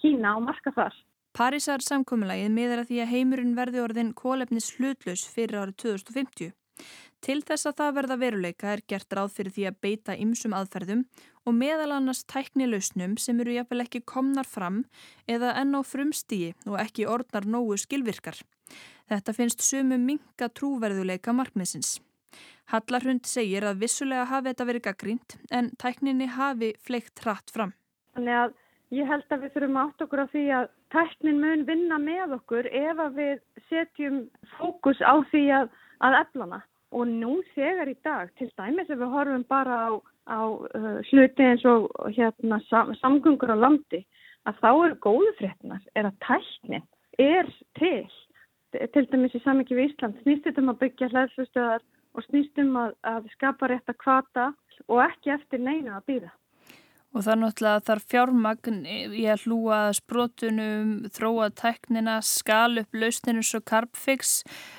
Kína 0.00 0.36
og 0.38 0.46
marka 0.48 0.72
þar. 0.74 0.96
Parísar 1.32 1.80
samkominnlægið 1.80 2.50
miðar 2.52 2.82
að 2.82 2.88
því 2.90 2.98
að 3.02 3.12
heimurinn 3.12 3.54
verði 3.56 3.80
orðin 3.80 4.10
kólefnis 4.16 4.72
hlutlaus 4.76 5.22
fyrir 5.32 5.62
árið 5.62 5.78
2050. 5.84 6.50
Til 7.22 7.38
þess 7.46 7.68
að 7.70 7.76
það 7.78 7.92
verða 8.00 8.14
veruleika 8.18 8.70
er 8.74 8.80
gert 8.90 9.14
ráð 9.14 9.28
fyrir 9.36 9.54
því 9.54 9.64
að 9.68 9.76
beita 9.84 10.14
ymsum 10.18 10.54
aðferðum 10.58 11.02
og 11.46 11.54
meðal 11.54 11.92
annars 11.94 12.24
tækni 12.26 12.66
lausnum 12.66 13.12
sem 13.22 13.38
eru 13.44 13.54
jafnvel 13.54 13.84
ekki 13.84 14.00
komnar 14.12 14.48
fram 14.48 14.80
eða 15.30 15.52
enn 15.60 15.76
á 15.78 15.86
frumstígi 15.86 16.48
og 16.66 16.80
ekki 16.82 17.06
orðnar 17.06 17.46
nógu 17.46 17.76
skilvirkar. 17.78 18.40
Þetta 19.06 19.34
finnst 19.36 19.62
sumu 19.62 20.00
minga 20.02 20.48
trúverðuleika 20.50 21.34
markmiðsins. 21.36 22.00
Hallarhund 22.74 23.30
segir 23.30 23.68
að 23.68 23.84
vissulega 23.84 24.26
hafi 24.26 24.50
þetta 24.50 24.66
verið 24.72 24.84
gaggrínt 24.88 25.38
en 25.54 25.70
tækninni 25.78 26.26
hafi 26.26 26.72
fleikt 26.82 27.22
hratt 27.22 27.54
fram. 27.54 27.76
Þannig 28.18 28.40
að 28.40 28.58
ég 28.98 29.06
held 29.06 29.30
að 29.30 29.46
við 29.46 29.54
þurfum 29.54 29.80
átt 29.84 30.04
okkur 30.08 30.24
á 30.24 30.32
því 30.34 30.44
að 30.58 30.68
tæknin 30.90 31.40
mun 31.44 31.64
vinna 31.70 32.02
með 32.02 32.36
okkur 32.40 32.66
ef 32.66 33.06
að 33.06 33.22
við 33.22 33.40
setjum 33.70 34.20
fókus 34.58 34.98
á 35.06 35.14
því 35.30 35.46
að, 35.62 35.72
að 36.02 36.20
eflana 36.24 36.62
og 36.92 37.08
nú 37.08 37.38
þegar 37.56 37.90
í 37.90 37.96
dag, 38.04 38.32
til 38.38 38.50
dæmis 38.58 38.90
ef 38.90 39.00
við 39.00 39.12
horfum 39.14 39.44
bara 39.48 39.78
á, 39.88 39.90
á 40.28 40.40
uh, 40.44 40.98
hluti 41.10 41.46
eins 41.46 41.64
og 41.68 41.88
hérna, 42.12 42.60
sam, 42.68 42.92
samgöngur 43.00 43.54
á 43.54 43.56
landi, 43.56 44.02
að 44.48 44.58
þá 44.60 44.70
eru 44.72 44.98
góðu 45.06 45.32
fréttinar, 45.38 45.82
er 45.96 46.10
að 46.10 46.18
tæknin 46.26 46.86
er 47.20 47.48
til, 47.78 48.06
til 48.94 49.06
dæmis 49.12 49.34
í 49.36 49.42
samingi 49.44 49.76
við 49.76 49.92
Ísland, 49.92 50.20
snýstum 50.22 50.72
að 50.72 50.80
byggja 50.84 51.10
hlæðslustöðar 51.12 51.84
og 52.12 52.26
snýstum 52.28 52.76
að, 52.76 52.94
að 53.08 53.28
skapa 53.36 53.70
rétt 53.70 53.92
að 53.92 54.00
kvata 54.02 54.46
og 54.88 55.02
ekki 55.04 55.34
eftir 55.36 55.62
neina 55.62 55.98
að 55.98 56.06
býða. 56.10 56.32
Og 57.12 57.20
það 57.20 57.32
er 57.32 57.40
náttúrulega 57.42 57.84
þarf 57.88 58.04
fjármagn 58.08 58.78
í 58.88 59.24
að 59.28 59.42
hlúa 59.44 59.80
sprótunum, 59.96 60.92
þróa 61.12 61.50
tæknina, 61.60 62.20
skal 62.24 62.80
upp 62.80 62.96
lausninu 62.96 63.44
svo 63.44 63.60
Carbfix. 63.68 64.38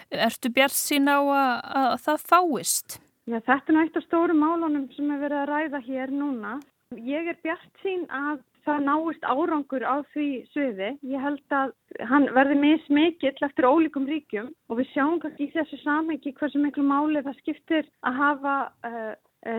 Ertu 0.09 0.49
bjart 0.53 0.73
sín 0.73 1.05
á 1.05 1.21
að, 1.21 1.51
að 1.81 1.97
það 2.07 2.25
fáist? 2.31 2.97
Já, 3.29 3.37
þetta 3.37 3.69
er 3.69 3.77
náttúrulega 3.77 4.07
stóru 4.07 4.37
málunum 4.37 4.87
sem 4.95 5.11
er 5.13 5.21
verið 5.21 5.43
að 5.43 5.51
ræða 5.51 5.83
hér 5.85 6.15
núna. 6.15 6.57
Ég 6.97 7.29
er 7.29 7.37
bjart 7.45 7.83
sín 7.85 8.07
að 8.09 8.41
það 8.65 8.85
náist 8.87 9.25
árangur 9.27 9.83
á 9.85 9.95
því 10.13 10.27
sviði. 10.53 10.89
Ég 11.13 11.23
held 11.23 11.55
að 11.55 11.73
hann 12.09 12.29
verði 12.35 12.57
mismikill 12.59 13.35
eftir 13.45 13.67
ólíkum 13.67 14.07
ríkjum 14.09 14.49
og 14.69 14.79
við 14.79 14.89
sjáum 14.93 15.19
kannski 15.21 15.47
í 15.47 15.53
þessu 15.53 15.79
samhengi 15.83 16.33
hversu 16.39 16.61
miklu 16.63 16.85
máli 16.87 17.23
það 17.25 17.39
skiptir 17.41 17.89
að 18.07 18.19
hafa 18.21 18.55
uh, 18.87 19.13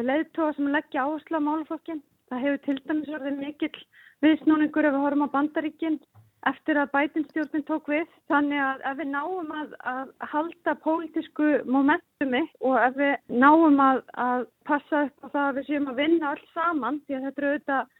leiðtóa 0.09 0.55
sem 0.57 0.73
leggja 0.73 1.05
áherslu 1.05 1.41
á 1.41 1.47
máluflokkinn. 1.49 2.03
Það 2.35 2.43
hefur 2.43 2.63
til 2.65 2.79
dæmis 2.89 3.11
verið 3.13 3.35
mikill 3.39 3.83
viðsnúningur 4.25 4.87
ef 4.89 4.95
við 4.95 5.03
horfum 5.05 5.23
á 5.23 5.35
bandaríkinn 5.35 5.99
eftir 6.51 6.81
að 6.81 6.91
bætinstjórnin 6.97 7.65
tók 7.69 7.91
við. 7.93 8.09
Þannig 8.33 8.63
að 8.65 8.83
ef 8.91 8.97
við 8.99 9.09
náum 9.13 9.53
að, 9.55 9.77
að 9.93 10.11
halda 10.33 10.75
pólitísku 10.83 11.51
momentumi 11.77 12.43
og 12.59 12.75
ef 12.81 12.99
við 12.99 13.15
náum 13.45 13.79
að, 13.85 14.03
að 14.27 14.47
passa 14.67 15.05
upp 15.07 15.23
á 15.23 15.27
það 15.29 15.45
að 15.45 15.61
við 15.61 15.69
séum 15.71 15.89
að 15.93 16.03
vinna 16.03 16.33
alls 16.33 16.51
saman, 16.57 17.01
því 17.07 17.19
að 17.21 17.27
þetta 17.29 17.45
eru 17.45 17.53
auðvitað 17.55 17.95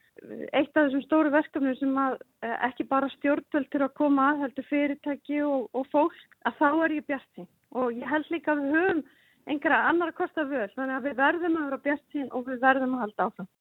eitt 0.51 0.75
af 0.75 0.83
þessum 0.83 1.07
stóru 1.07 1.35
verkefnum 1.35 1.79
sem 1.79 1.97
að 2.09 2.21
eh, 2.43 2.59
ekki 2.73 2.91
bara 2.91 3.15
stjórnvöld 3.15 3.71
til 3.71 3.83
að 3.87 3.97
koma 4.03 4.29
að 4.33 4.45
heldur 4.45 4.71
fyrirtæki 4.73 5.43
og, 5.47 5.69
og 5.79 5.91
fólk, 5.95 6.23
að 6.43 6.59
þá 6.59 6.69
er 6.73 6.99
ég 6.99 7.11
bjart 7.11 7.31
sín 7.39 7.51
og 7.75 7.95
ég 7.95 8.11
held 8.11 8.31
líka 8.35 8.55
að 8.55 8.65
við 8.65 8.79
höfum 8.81 9.05
einhverja 9.51 9.83
annar 9.91 10.15
kosta 10.17 10.47
völd, 10.49 10.73
þannig 10.75 10.99
að 10.99 11.09
við 11.09 11.21
verðum 11.21 11.59
að 11.61 11.69
vera 11.69 11.85
bjart 11.87 12.09
sín 12.15 12.33
og 12.33 12.49
við 12.49 12.63
verðum 12.65 12.97
að 12.97 13.05
halda 13.05 13.29
áfram. 13.29 13.55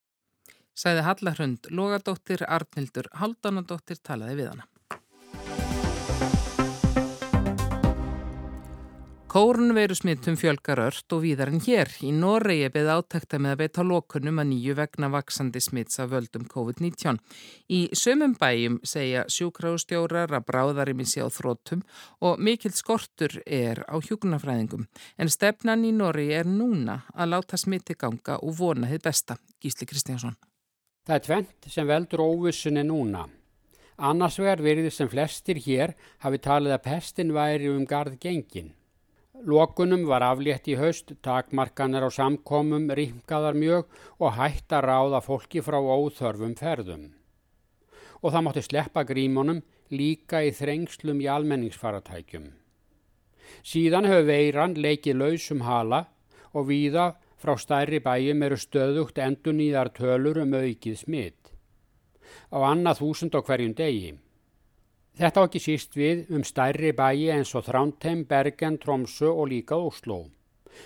Sæði 0.74 1.06
Hallahrund, 1.06 1.70
Lógadóttir, 1.70 2.46
Arnildur, 2.50 3.12
Haldanadóttir 3.22 4.02
talaði 4.02 4.40
við 4.42 4.54
hana. 4.54 4.70
Kórnveru 9.34 9.96
smittum 9.98 10.36
fjölgar 10.38 10.78
ört 10.78 11.14
og 11.16 11.24
víðar 11.24 11.50
en 11.50 11.62
hér. 11.66 11.90
Í 12.06 12.12
Noregi 12.14 12.68
beði 12.70 12.92
átækta 12.94 13.40
með 13.42 13.56
að 13.56 13.64
beita 13.64 13.86
lókunum 13.90 14.44
að 14.44 14.48
nýju 14.52 14.76
vegna 14.78 15.10
vaksandi 15.10 15.62
smits 15.66 15.98
af 16.04 16.12
völdum 16.12 16.46
COVID-19. 16.52 17.18
Í 17.74 17.80
sömum 17.98 18.38
bæjum 18.38 18.78
segja 18.86 19.26
sjúkrástjórar 19.26 20.38
að 20.38 20.46
bráðarimi 20.52 21.10
sé 21.10 21.26
á 21.26 21.34
þróttum 21.34 21.82
og 22.22 22.38
mikill 22.38 22.78
skortur 22.78 23.40
er 23.48 23.82
á 23.90 23.98
hjúkunafræðingum. 23.98 24.86
En 25.18 25.34
stefnan 25.34 25.90
í 25.90 25.98
Noregi 25.98 26.38
er 26.38 26.46
núna 26.46 27.02
að 27.18 27.34
láta 27.34 27.58
smitti 27.58 27.98
ganga 27.98 28.38
og 28.38 28.54
vona 28.62 28.94
þið 28.94 29.06
besta. 29.10 29.42
Gísli 29.58 29.90
Kristjánsson. 29.90 30.38
Það 31.04 31.16
er 31.16 31.24
tvent 31.24 31.66
sem 31.68 31.88
veldur 31.88 32.22
óvissunni 32.24 32.84
núna. 32.88 33.26
Annars 34.00 34.38
vegar 34.40 34.62
verið 34.64 34.88
sem 34.96 35.10
flestir 35.12 35.58
hér 35.66 35.92
hafi 36.24 36.40
talið 36.40 36.78
að 36.78 36.86
pestin 36.86 37.34
væri 37.36 37.68
um 37.68 37.84
gard 37.86 38.16
gengin. 38.24 38.72
Lokunum 39.44 40.06
var 40.08 40.24
aflétt 40.24 40.70
í 40.72 40.78
haust, 40.80 41.12
takmarkanir 41.20 42.06
á 42.08 42.10
samkomum 42.10 42.88
rýmkaðar 42.96 43.60
mjög 43.60 43.92
og 44.24 44.38
hætt 44.38 44.72
að 44.72 44.88
ráða 44.88 45.20
fólki 45.26 45.60
frá 45.66 45.76
óþörfum 45.76 46.56
ferðum. 46.56 47.10
Og 48.24 48.32
það 48.32 48.46
mátti 48.48 48.64
sleppa 48.64 49.04
grímunum 49.04 49.60
líka 49.92 50.40
í 50.40 50.54
þrengslum 50.56 51.20
í 51.20 51.28
almenningsfaratækjum. 51.28 52.48
Síðan 53.60 54.08
hefur 54.08 54.30
veiran 54.32 54.80
leikið 54.80 55.20
lausum 55.20 55.68
hala 55.68 56.06
og 56.56 56.70
víða 56.72 57.12
frá 57.44 57.58
stærri 57.60 58.00
bæjum 58.00 58.44
eru 58.48 58.58
stöðugt 58.60 59.20
endun 59.20 59.60
í 59.60 59.72
þar 59.76 59.92
tölur 59.98 60.40
um 60.46 60.54
aukið 60.56 61.00
smitt. 61.02 61.52
Á 62.56 62.58
annað 62.72 63.02
þúsund 63.02 63.36
á 63.36 63.44
hverjum 63.44 63.74
degi. 63.76 64.14
Þetta 65.20 65.44
á 65.44 65.46
ekki 65.46 65.62
síst 65.62 65.98
við 66.00 66.30
um 66.34 66.46
stærri 66.48 66.94
bæi 66.96 67.30
eins 67.36 67.52
og 67.54 67.68
Þrántem, 67.68 68.24
Bergen, 68.26 68.80
Tromsö 68.82 69.30
og 69.30 69.52
líka 69.52 69.76
Oslo. 69.78 70.30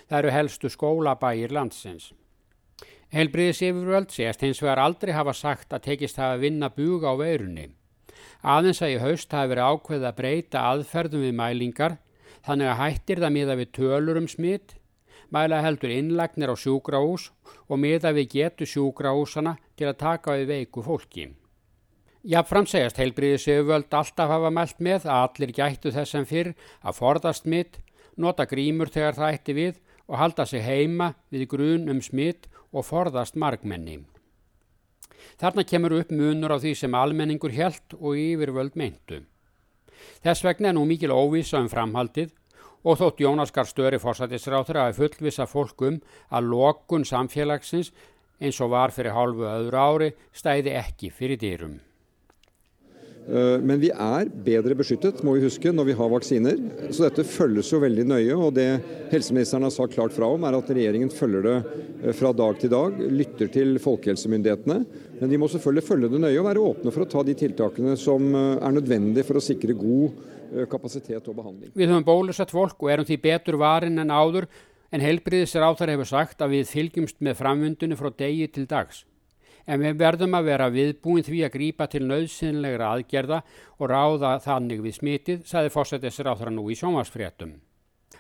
Það 0.09 0.17
eru 0.19 0.33
helstu 0.35 0.71
skólabæir 0.73 1.53
landsins. 1.53 2.09
Helbriðis 3.13 3.61
yfirvöld 3.63 4.11
sést 4.11 4.41
hins 4.43 4.59
vegar 4.59 4.81
aldrei 4.83 5.13
hafa 5.15 5.31
sagt 5.37 5.71
að 5.71 5.85
tekist 5.85 6.17
hafa 6.19 6.41
vinna 6.41 6.67
búga 6.73 7.13
á 7.13 7.15
veirunni. 7.15 7.69
Aðeins 8.43 8.81
að 8.83 8.97
í 8.97 8.99
haust 8.99 9.31
hafi 9.31 9.53
verið 9.53 9.69
ákveð 9.71 10.09
að 10.09 10.17
breyta 10.17 10.65
aðferðum 10.73 11.23
við 11.23 11.37
mælingar 11.37 11.97
þannig 12.43 12.71
að 12.73 12.79
hættir 12.81 13.21
það 13.23 13.35
miða 13.37 13.55
við 13.61 13.71
tölur 13.77 14.19
um 14.19 14.27
smitt, 14.27 14.75
mæla 15.33 15.61
heldur 15.65 15.91
innlagnir 15.93 16.51
á 16.51 16.55
sjúgraús 16.55 17.31
og 17.67 17.81
miða 17.81 18.13
við 18.15 18.31
getu 18.35 18.67
sjúgraúsana 18.67 19.57
til 19.75 19.89
að 19.89 19.99
taka 20.03 20.37
við 20.37 20.51
veiku 20.53 20.83
fólki. 20.85 21.27
Jáfnfram 22.27 22.65
segjast 22.67 22.97
heilbriðisöfuvöld 22.99 23.93
alltaf 23.93 24.31
hafa 24.33 24.49
mælt 24.51 24.81
með 24.83 25.05
að 25.07 25.23
allir 25.23 25.53
gættu 25.55 25.93
þess 25.95 26.15
sem 26.15 26.25
fyrr 26.27 26.53
að 26.81 26.97
forðast 26.97 27.45
smitt, 27.45 27.79
nota 28.17 28.43
grímur 28.49 28.91
þegar 28.91 29.15
það 29.15 29.37
ætti 29.37 29.55
við 29.55 29.79
og 30.07 30.19
halda 30.19 30.45
sig 30.45 30.63
heima 30.65 31.13
við 31.31 31.47
grun 31.53 31.87
um 31.91 32.01
smitt 32.03 32.49
og 32.73 32.85
forðast 32.87 33.37
margmenni. 33.39 34.01
Þarna 35.37 35.63
kemur 35.69 35.95
upp 35.99 36.11
munur 36.11 36.55
á 36.55 36.57
því 36.57 36.73
sem 36.75 36.95
almenningur 36.97 37.53
helt 37.53 37.95
og 37.99 38.17
yfirvöld 38.17 38.75
meintu. 38.79 39.21
Þess 40.23 40.43
vegna 40.45 40.71
er 40.71 40.77
nú 40.77 40.85
mikil 40.89 41.13
óvisa 41.13 41.61
um 41.61 41.69
framhaldið 41.69 42.33
og 42.87 42.99
þótt 43.01 43.25
Jónaskar 43.25 43.67
störi 43.67 43.99
fórsættisráþur 43.99 44.79
að 44.85 44.99
fullvisa 45.01 45.47
fólkum 45.49 45.99
að 46.31 46.53
lokun 46.53 47.03
samfélagsins 47.07 47.91
eins 48.39 48.61
og 48.63 48.71
var 48.71 48.93
fyrir 48.95 49.15
hálfu 49.17 49.43
öðru 49.49 49.81
ári 49.81 50.13
stæði 50.31 50.77
ekki 50.79 51.11
fyrir 51.11 51.41
dýrum. 51.41 51.75
Eh, 53.27 53.57
men 53.59 53.81
vi 53.81 53.89
er 53.91 54.29
bedre 54.31 54.77
beskyttet, 54.79 55.19
må 55.25 55.33
vi 55.35 55.43
huske, 55.43 55.73
når 55.75 55.89
vi 55.89 55.95
har 55.99 56.11
vaksiner. 56.13 56.61
Så 56.95 57.03
dette 57.03 57.25
følges 57.27 57.73
jo 57.73 57.81
veldig 57.83 58.05
nøye. 58.07 58.37
Og 58.37 58.53
det 58.55 58.69
helseministeren 59.11 59.67
har 59.67 59.73
sagt 59.75 59.97
klart 59.97 60.15
fra 60.15 60.29
om, 60.31 60.45
er 60.47 60.55
at 60.55 60.71
regjeringen 60.71 61.11
følger 61.11 61.43
det 61.43 61.57
eh, 61.57 62.15
fra 62.15 62.31
dag 62.31 62.61
til 62.61 62.71
dag. 62.71 63.03
Lytter 63.11 63.51
til 63.51 63.75
folkehelsemyndighetene. 63.83 64.79
Men 65.19 65.33
de 65.33 65.41
må 65.41 65.51
selvfølgelig 65.51 65.87
følge 65.89 66.13
det 66.13 66.23
nøye 66.23 66.39
og 66.39 66.47
være 66.47 66.63
åpne 66.71 66.95
for 66.95 67.03
å 67.03 67.11
ta 67.11 67.25
de 67.27 67.35
tiltakene 67.35 67.97
som 67.99 68.31
eh, 68.31 68.49
er 68.61 68.79
nødvendige 68.79 69.27
for 69.27 69.41
å 69.41 69.43
sikre 69.43 69.75
god 69.75 70.23
kapasitet 70.71 71.27
og 71.27 71.37
behandling. 71.37 71.73
Við 71.75 71.91
höfum 71.91 72.07
bólusett 72.07 72.53
fólk 72.53 72.81
og 72.83 72.93
erum 72.93 73.07
því 73.07 73.19
betur 73.23 73.59
varin 73.61 73.99
en 74.03 74.13
áður 74.13 74.49
en 74.91 75.03
helbriðisir 75.03 75.65
áþar 75.65 75.95
hefur 75.95 76.09
sagt 76.13 76.41
að 76.41 76.57
við 76.57 76.73
fylgjumst 76.73 77.21
með 77.23 77.39
framvöndunni 77.41 77.99
frá 77.99 78.11
degi 78.15 78.47
til 78.55 78.67
dags 78.69 79.03
en 79.67 79.83
við 79.83 79.99
verðum 79.99 80.35
að 80.37 80.49
vera 80.51 80.69
viðbúin 80.71 81.25
því 81.27 81.43
að 81.45 81.55
grípa 81.57 81.87
til 81.91 82.03
nöðsynlegra 82.07 82.91
aðgerða 82.95 83.41
og 83.77 83.89
ráða 83.91 84.37
þannig 84.43 84.83
við 84.85 84.99
smitið, 85.01 85.41
saði 85.45 85.73
þar 85.75 86.51
nú 86.55 86.69
í 86.71 86.77
sjónvarsfréttum. 86.79 87.57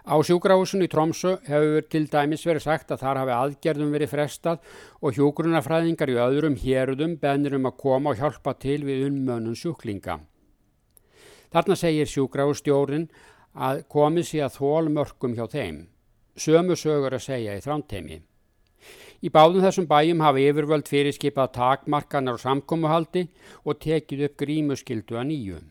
Á 0.07 0.15
sjúkrahúsun 0.23 0.83
í 0.83 0.87
Tromsö 0.91 1.33
hefur 1.47 1.83
til 1.91 2.05
dæmis 2.11 2.45
verið 2.47 2.63
sagt 2.63 2.91
að 2.91 3.01
þar 3.03 3.21
hafi 3.23 3.33
aðgerðum 3.35 3.91
verið 3.95 4.11
frestað 4.11 4.61
og 5.01 5.15
hjógrunafræðingar 5.15 6.11
í 6.11 6.19
öðrum 6.23 6.55
hérudum 6.59 7.17
bennir 7.19 7.57
um 7.57 7.67
að 7.67 7.77
koma 7.83 8.13
og 8.13 8.21
hjálpa 8.21 8.55
til 8.59 8.83
við 8.87 9.07
ummönun 9.09 9.55
sjúklinga. 9.55 10.19
Þarna 11.53 11.77
segir 11.79 12.09
sjúkrahússtjórin 12.11 13.07
að 13.53 13.83
komið 13.91 14.27
sér 14.31 14.47
að 14.47 14.57
þólmörkum 14.59 15.37
hjá 15.37 15.45
þeim. 15.51 15.77
Sömu 16.37 16.75
sögur 16.77 17.15
að 17.17 17.25
segja 17.25 17.55
í 17.57 17.63
þrántemi. 17.63 18.19
Í 19.25 19.31
báðum 19.33 19.63
þessum 19.65 19.87
bæjum 19.89 20.21
hafa 20.21 20.43
yfirvöld 20.43 20.89
fyrirskipað 20.91 21.55
takmarkanar 21.55 22.37
og 22.37 22.43
samkómuhaldi 22.43 23.23
og 23.65 23.79
tekið 23.81 24.27
upp 24.27 24.37
grímuskyldu 24.43 25.17
að 25.17 25.27
nýju. 25.31 25.61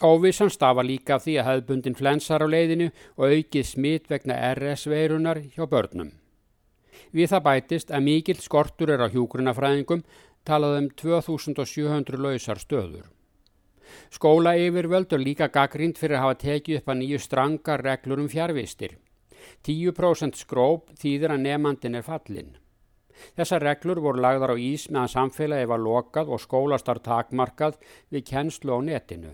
Óvissan 0.00 0.50
stafa 0.50 0.82
líka 0.82 1.18
af 1.18 1.26
því 1.26 1.36
að 1.38 1.48
hefðbundin 1.50 1.98
flensar 1.98 2.42
á 2.42 2.48
leiðinu 2.48 2.88
og 3.20 3.36
aukið 3.36 3.68
smitt 3.68 4.10
vegna 4.10 4.38
RS-veirunar 4.56 5.42
hjá 5.52 5.66
börnum. 5.68 6.10
Við 7.12 7.30
það 7.30 7.46
bætist 7.46 7.92
að 7.92 8.06
mikill 8.08 8.40
skortur 8.40 8.90
er 8.94 9.04
á 9.04 9.12
hjúgrunafræðingum 9.12 10.02
talað 10.48 10.78
um 10.80 10.90
2700 10.96 12.18
lausar 12.18 12.58
stöður. 12.58 13.06
Skóla 14.10 14.56
yfirvöldur 14.58 15.22
líka 15.22 15.50
gaggrind 15.52 15.98
fyrir 15.98 16.18
að 16.18 16.24
hafa 16.24 16.40
tekið 16.44 16.80
upp 16.80 16.90
að 16.90 17.00
nýju 17.02 17.20
strangar 17.22 17.84
reglur 17.86 18.22
um 18.22 18.30
fjárvistir. 18.30 18.96
10% 19.66 20.40
skróp 20.40 20.90
þýðir 21.00 21.34
að 21.34 21.46
nefnandin 21.46 21.98
er 22.00 22.06
fallin. 22.06 22.56
Þessar 23.36 23.64
reglur 23.66 24.00
voru 24.00 24.22
lagðar 24.24 24.54
á 24.54 24.56
ís 24.56 24.88
meðan 24.88 25.12
samfélagi 25.12 25.68
var 25.68 25.82
lokað 25.84 26.32
og 26.32 26.40
skólastar 26.40 27.00
takmarkað 27.04 27.78
við 28.08 28.26
kennslu 28.32 28.76
á 28.76 28.80
netinu. 28.80 29.32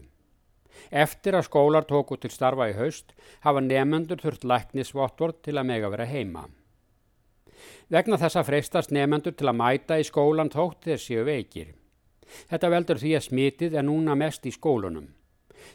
Eftir 0.90 1.36
að 1.38 1.46
skólar 1.48 1.86
tóku 1.88 2.18
til 2.20 2.30
starfa 2.30 2.68
í 2.70 2.76
haust 2.76 3.14
hafa 3.46 3.62
nefnendur 3.64 4.20
þurft 4.22 4.44
læknisvottvort 4.44 5.42
til 5.46 5.56
að 5.56 5.68
mega 5.70 5.90
vera 5.92 6.08
heima. 6.10 6.46
Vegna 7.88 8.18
þessa 8.20 8.42
freistast 8.44 8.92
nefnendur 8.92 9.34
til 9.38 9.48
að 9.48 9.58
mæta 9.62 9.98
í 10.00 10.06
skólan 10.06 10.52
þótt 10.52 10.88
þeir 10.90 11.02
séu 11.02 11.26
veikir. 11.26 11.74
Þetta 12.50 12.72
veldur 12.72 13.00
því 13.02 13.14
að 13.16 13.26
smitið 13.28 13.78
er 13.78 13.86
núna 13.86 14.16
mest 14.18 14.46
í 14.46 14.52
skólunum. 14.54 15.06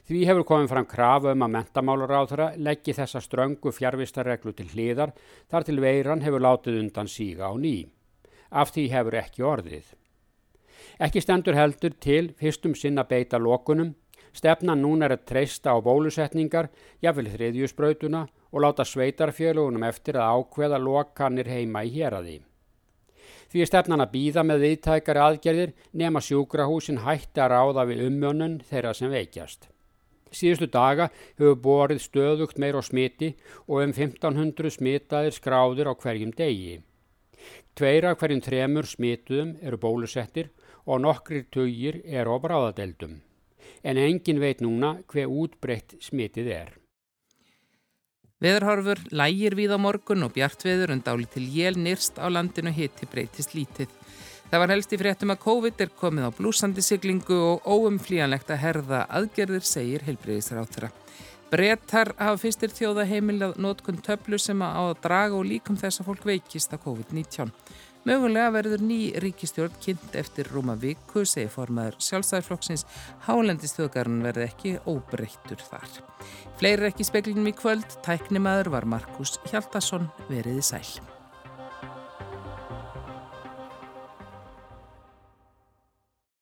Því 0.08 0.26
hefur 0.28 0.46
komið 0.48 0.70
fram 0.72 0.88
krafa 0.90 1.34
um 1.36 1.46
að 1.46 1.54
mentamálaráðra 1.56 2.52
leggji 2.58 2.96
þessa 2.98 3.22
ströngu 3.24 3.74
fjárvistarreglu 3.76 4.54
til 4.56 4.68
hliðar 4.74 5.14
þar 5.52 5.66
til 5.68 5.80
veiran 5.84 6.24
hefur 6.26 6.44
látið 6.46 6.80
undan 6.84 7.10
síga 7.12 7.52
á 7.52 7.54
ný. 7.58 7.88
Af 8.52 8.74
því 8.76 8.86
hefur 8.92 9.18
ekki 9.22 9.48
orðið. 9.48 9.90
Ekki 11.02 11.24
stendur 11.24 11.58
heldur 11.58 11.96
til 12.00 12.32
fyrstum 12.38 12.76
sinna 12.76 13.04
beita 13.08 13.40
lokunum, 13.40 13.96
stefnan 14.34 14.82
núna 14.84 15.08
er 15.08 15.16
að 15.18 15.26
treysta 15.32 15.74
á 15.74 15.78
bólusetningar, 15.82 16.70
jafnvel 17.02 17.32
þriðjusbrautuna 17.34 18.28
og 18.52 18.64
láta 18.64 18.86
sveitarfjölugunum 18.86 19.88
eftir 19.88 20.20
að 20.20 20.42
ákveða 20.42 20.82
lokanir 20.82 21.50
heima 21.50 21.84
í 21.88 21.94
héradi. 21.96 22.40
Því 22.40 22.51
er 23.60 23.68
stefnan 23.68 24.00
að 24.00 24.14
býða 24.14 24.46
með 24.48 24.64
viðtækari 24.64 25.22
aðgerðir 25.26 25.74
nema 25.92 26.22
sjúkrahúsin 26.24 27.02
hætti 27.04 27.44
að 27.44 27.52
ráða 27.52 27.84
við 27.90 28.06
ummjónun 28.08 28.62
þeirra 28.70 28.94
sem 28.96 29.12
veikjast. 29.12 29.68
Síðustu 30.32 30.70
daga 30.72 31.10
hefur 31.12 31.58
borið 31.60 32.00
stöðugt 32.06 32.62
meir 32.64 32.78
á 32.80 32.82
smiti 32.86 33.34
og 33.68 33.84
um 33.84 33.92
1500 33.92 34.72
smitaðir 34.78 35.36
skráðir 35.36 35.92
á 35.92 35.94
hverjum 36.00 36.32
degi. 36.32 36.80
Tveira 37.76 38.16
hverjum 38.16 38.44
tremur 38.46 38.88
smituðum 38.88 39.58
eru 39.60 39.80
bólusettir 39.82 40.54
og 40.86 41.04
nokkrir 41.04 41.50
tugir 41.52 42.00
eru 42.08 42.36
á 42.36 42.44
bráðadeldum. 42.44 43.20
En 43.84 44.00
engin 44.00 44.40
veit 44.40 44.64
núna 44.64 45.02
hver 45.12 45.28
útbreytt 45.28 45.98
smitið 46.00 46.54
er. 46.56 46.81
Veðurhorfur 48.42 49.04
lægir 49.14 49.54
við 49.54 49.76
á 49.76 49.78
morgun 49.78 50.26
og 50.26 50.32
bjartveður 50.34 50.96
und 50.96 51.06
áli 51.06 51.28
til 51.30 51.44
jél 51.46 51.76
nýrst 51.78 52.18
á 52.18 52.26
landinu 52.26 52.72
hitti 52.74 53.06
breytist 53.06 53.54
lítið. 53.54 53.92
Það 54.50 54.64
var 54.64 54.74
helst 54.74 54.96
í 54.96 54.98
fréttum 54.98 55.32
að 55.32 55.44
COVID 55.44 55.84
er 55.86 55.92
komið 56.00 56.26
á 56.26 56.32
blúsandi 56.34 56.82
siglingu 56.82 57.38
og 57.38 57.68
óumflíjanlegt 57.70 58.50
að 58.50 58.64
herða 58.64 59.04
aðgerðir, 59.14 59.64
segir 59.64 60.04
heilbreyðisráþra. 60.08 60.90
Brettar 61.52 62.14
hafa 62.18 62.40
fyrstir 62.42 62.74
þjóða 62.74 63.06
heimilað 63.12 63.58
nótkun 63.62 64.02
töflu 64.02 64.40
sem 64.42 64.60
á 64.64 64.82
að 64.90 64.98
draga 65.06 65.38
og 65.38 65.46
líkum 65.46 65.78
þess 65.78 66.02
að 66.02 66.10
fólk 66.10 66.28
veikist 66.32 66.74
að 66.74 66.82
COVID-19. 66.88 67.54
Mögulega 68.02 68.50
verður 68.56 68.82
ný 68.82 69.00
ríkistjórn 69.22 69.78
kynnt 69.84 70.16
eftir 70.18 70.50
rúma 70.50 70.74
viku, 70.82 71.22
segir 71.22 71.52
formaður 71.54 72.00
sjálfstæðarflokksins, 72.02 72.88
hálendistjóðgarinn 73.28 74.26
verði 74.26 74.48
ekki 74.48 74.76
óbreyttur 74.90 75.62
þar. 75.70 76.02
Fleiri 76.58 76.90
ekki 76.90 77.06
speklinum 77.06 77.54
í 77.54 77.56
kvöld, 77.58 78.00
tæknimaður 78.06 78.74
var 78.80 78.90
Markus 78.98 79.38
Hjaldarsson 79.52 80.10
veriði 80.32 80.66
sæl. 80.66 81.21